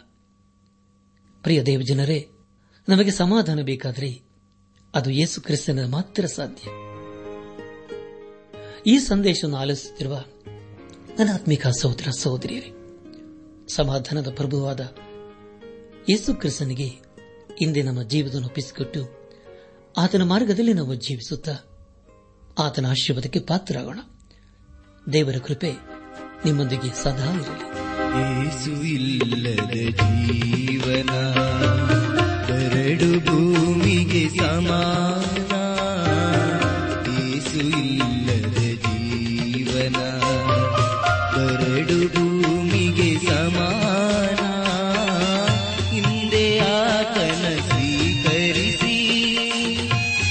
ಪ್ರಿಯ 1.43 1.63
ದೇವಜನರೇ, 1.63 2.29
ನಮಗೆ 2.89 3.11
ಸಮಾಧಾನ 3.11 3.61
ಬೇಕಾದರೆ 3.61 4.21
ಅದು 4.95 5.09
ಯೇಸು 5.09 5.41
ಕ್ರಿಸ್ತನ 5.41 5.85
ಮಾತ್ರ 5.85 6.25
ಸಾಧ್ಯ. 6.25 6.69
ಈ 8.87 8.99
ಸಂದೇಶವನ್ನು 8.99 9.57
ಆಲಿಸುತ್ತಿರುವ 9.57 10.25
ಆತ್ಮಿಕ 11.33 11.67
ಸಹೋದರ 11.67 12.09
ಸಹೋದರಿಯರೇ, 12.09 12.71
ಸಮಾಧಾನದ 13.67 14.33
ಪ್ರಭುವಾದ 14.35 14.95
ಯೇಸು 16.09 16.35
ಕ್ರಿಸ್ತನಿಗೆ 16.35 16.87
ಹಿಂದೆ 17.59 17.81
ನಮ್ಮ 17.81 18.03
ಜೀವನವನ್ನು 18.03 18.47
ಒಪ್ಪಿಸಿಕೊಟ್ಟು 18.47 19.31
ಆತನ 19.97 20.23
ಮಾರ್ಗದಲ್ಲಿ 20.23 20.73
ನಾವು 20.73 20.95
ಜೀವಿಸುತ್ತಾ 20.95 21.55
ಆತನ 22.59 22.85
ಆಶೀರ್ವಾದಕ್ಕೆ 22.85 23.39
ಪಾತ್ರರಾಗೋಣ. 23.39 23.99
ದೇವರ 25.13 25.35
ಕೃಪೆ 25.47 25.71
ನಿಮ್ಮೊಂದಿಗೆ 26.45 27.03
ಸದಾ 27.03 27.29
ಇರಲಿ. 27.31 27.67
ಏಸು 28.21 28.71
ಇಲ್ಲದ 28.83 29.99
ಜೀವನ 30.01 31.13
ಎರಡು 32.49 33.25
ಭೂಮಿಗೆ 33.25 34.29
ಸಮಾನ. 34.29 35.53
ಏಸು 37.19 37.59
ಇಲ್ಲದ 37.59 38.57
ಜೀವನ 38.57 39.95
ಎರಡು 41.37 41.97
ಭೂಮಿಗೆ 42.07 43.19
ಸಮಾನ. 43.19 44.41
ಹಿಂದೆ 45.91 46.59
ಆತನ 46.59 47.43
ಸ್ವೀಕರಿಸಿ, 47.67 48.99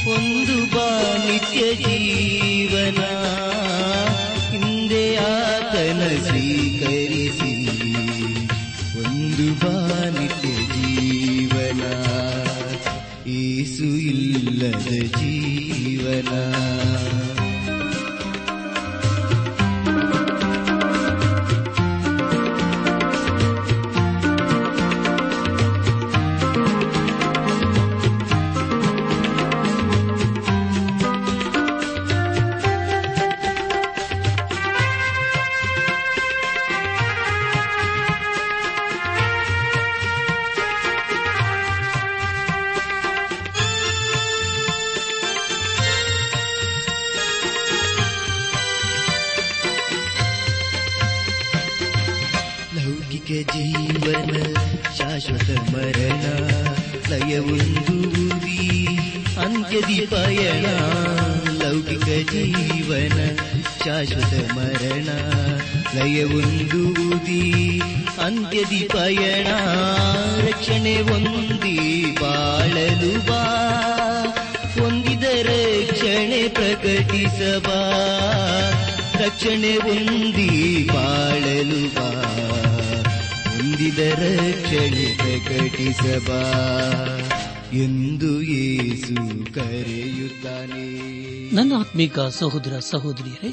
ಒಂದು 0.06 0.76
ಬಾ 0.76 1.16
ನಿತ್ಯ 1.26 1.74
ಜೀವನ. 1.74 3.13
ಇಲ್ಲದ 14.76 16.53
ಲಯವೊಂದೂದಿ 57.14 58.86
ಅಂತ್ಯದಿ 59.40 60.06
ಪಯಣ, 60.06 60.66
ಲೌಕಿಕ 61.62 62.30
ಜೀವನ, 62.30 63.18
ಶಾಶ್ವತ 63.84 64.52
ಮರಣ 64.52 65.08
ಲಯವೊಂದೂದಿ 65.94 67.80
ಅಂತ್ಯದಿ 68.18 68.88
ಪಯಣ, 68.92 69.46
ರಕ್ಷಣೆ 70.48 71.00
ಒಂದಿ 71.00 72.06
ಬಾಳಲು 72.20 73.26
ಬಾ, 73.26 73.42
ಹೊಂದಿದ 74.80 75.22
ರಕ್ಷಣೆ 75.22 76.48
ಪ್ರಕಟಿಸಬಾ, 76.48 77.80
ರಕ್ಷಣೆ 79.14 79.76
ಒಂದಿ 79.76 80.88
ಬಾಳಲು 80.92 81.94
ಬಾ. 81.94 82.10
ಹೊಂದಿದ 83.74 83.98
ರಕ್ಷಣೆ 83.98 85.16
ಪ್ರಕಟಿಸಬ 85.16 86.32
ಎಂದು 87.72 88.42
ಯೇಸು 88.42 89.54
ಕರೆಯುತ್ತಾನೆ. 89.54 90.84
ನನ್ನ 91.54 91.72
ಆತ್ಮೀಕ 91.78 92.20
ಸಹೋದರ 92.20 92.78
ಸಹೋದರಿಯರೇ, 92.78 93.50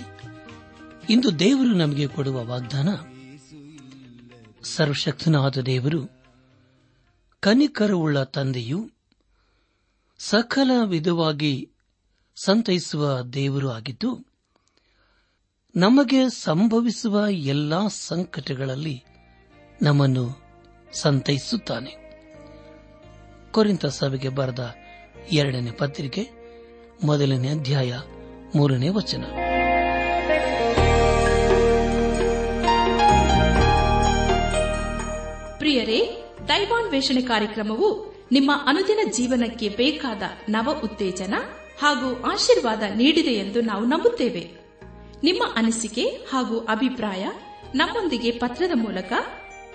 ಇಂದು 1.10 1.40
ದೇವರು 1.40 1.74
ನಮಗೆ 1.74 2.08
ಕೊಡುವ 2.08 2.46
ವಾಗ್ದಾನ, 2.46 2.90
ಸರ್ವಶಕ್ತನಾದ 4.64 5.58
ದೇವರು, 5.58 6.10
ಕನಿಕರವುಳ್ಳ 7.40 8.24
ತಂದೆಯು 8.24 8.92
ಸಕಲ 10.20 10.72
ವಿಧವಾಗಿ 10.86 11.70
ಸಂತೈಸುವ 12.44 13.22
ದೇವರು 13.22 13.72
ಆಗಿದ್ದು, 13.72 14.26
ನಮಗೆ 15.76 16.30
ಸಂಭವಿಸುವ 16.30 17.26
ಎಲ್ಲಾ 17.30 17.88
ಸಂಕಟಗಳಲ್ಲಿ 17.88 19.04
ನಮ್ಮನ್ನು 19.82 20.42
ಸಂತೈಸುತ್ತಾನೆ. 20.94 22.02
ಕೊರಿಂತ 23.52 23.86
ಸಭೆಗೆ 23.86 24.30
ಬರೆದ 24.30 24.76
ಎರಡನೇ 25.32 25.72
ಪತ್ರಿಕೆ, 25.72 26.28
ಮೊದಲನೇ 27.04 27.50
ಅಧ್ಯಾಯ, 27.50 28.00
ಮೂರನೇ 28.56 28.90
ವಚನ. 28.90 29.24
ಪ್ರಿಯರೇ, 35.58 36.24
ದೈವಾನ್ವೇಷಣೆ 36.48 37.22
ಕಾರ್ಯಕ್ರಮವು 37.22 38.16
ನಿಮ್ಮ 38.32 38.52
ಅನುದಿನ 38.66 39.00
ಜೀವನಕ್ಕೆ 39.12 39.70
ಬೇಕಾದ 39.70 40.22
ನವ 40.50 40.82
ಉತ್ತೇಜನ 40.84 41.34
ಹಾಗೂ 41.82 42.22
ಆಶೀರ್ವಾದ 42.32 42.84
ನೀಡಿದೆ 42.96 43.32
ಎಂದು 43.32 43.62
ನಾವು 43.62 43.86
ನಂಬುತ್ತೇವೆ. 43.86 44.52
ನಿಮ್ಮ 45.24 45.44
ಅನಿಸಿಕೆ 45.56 46.06
ಹಾಗೂ 46.06 46.60
ಅಭಿಪ್ರಾಯ 46.60 47.28
ನಮ್ಮೊಂದಿಗೆ 47.76 48.32
ಪತ್ರದ 48.32 48.72
ಮೂಲಕ 48.74 49.14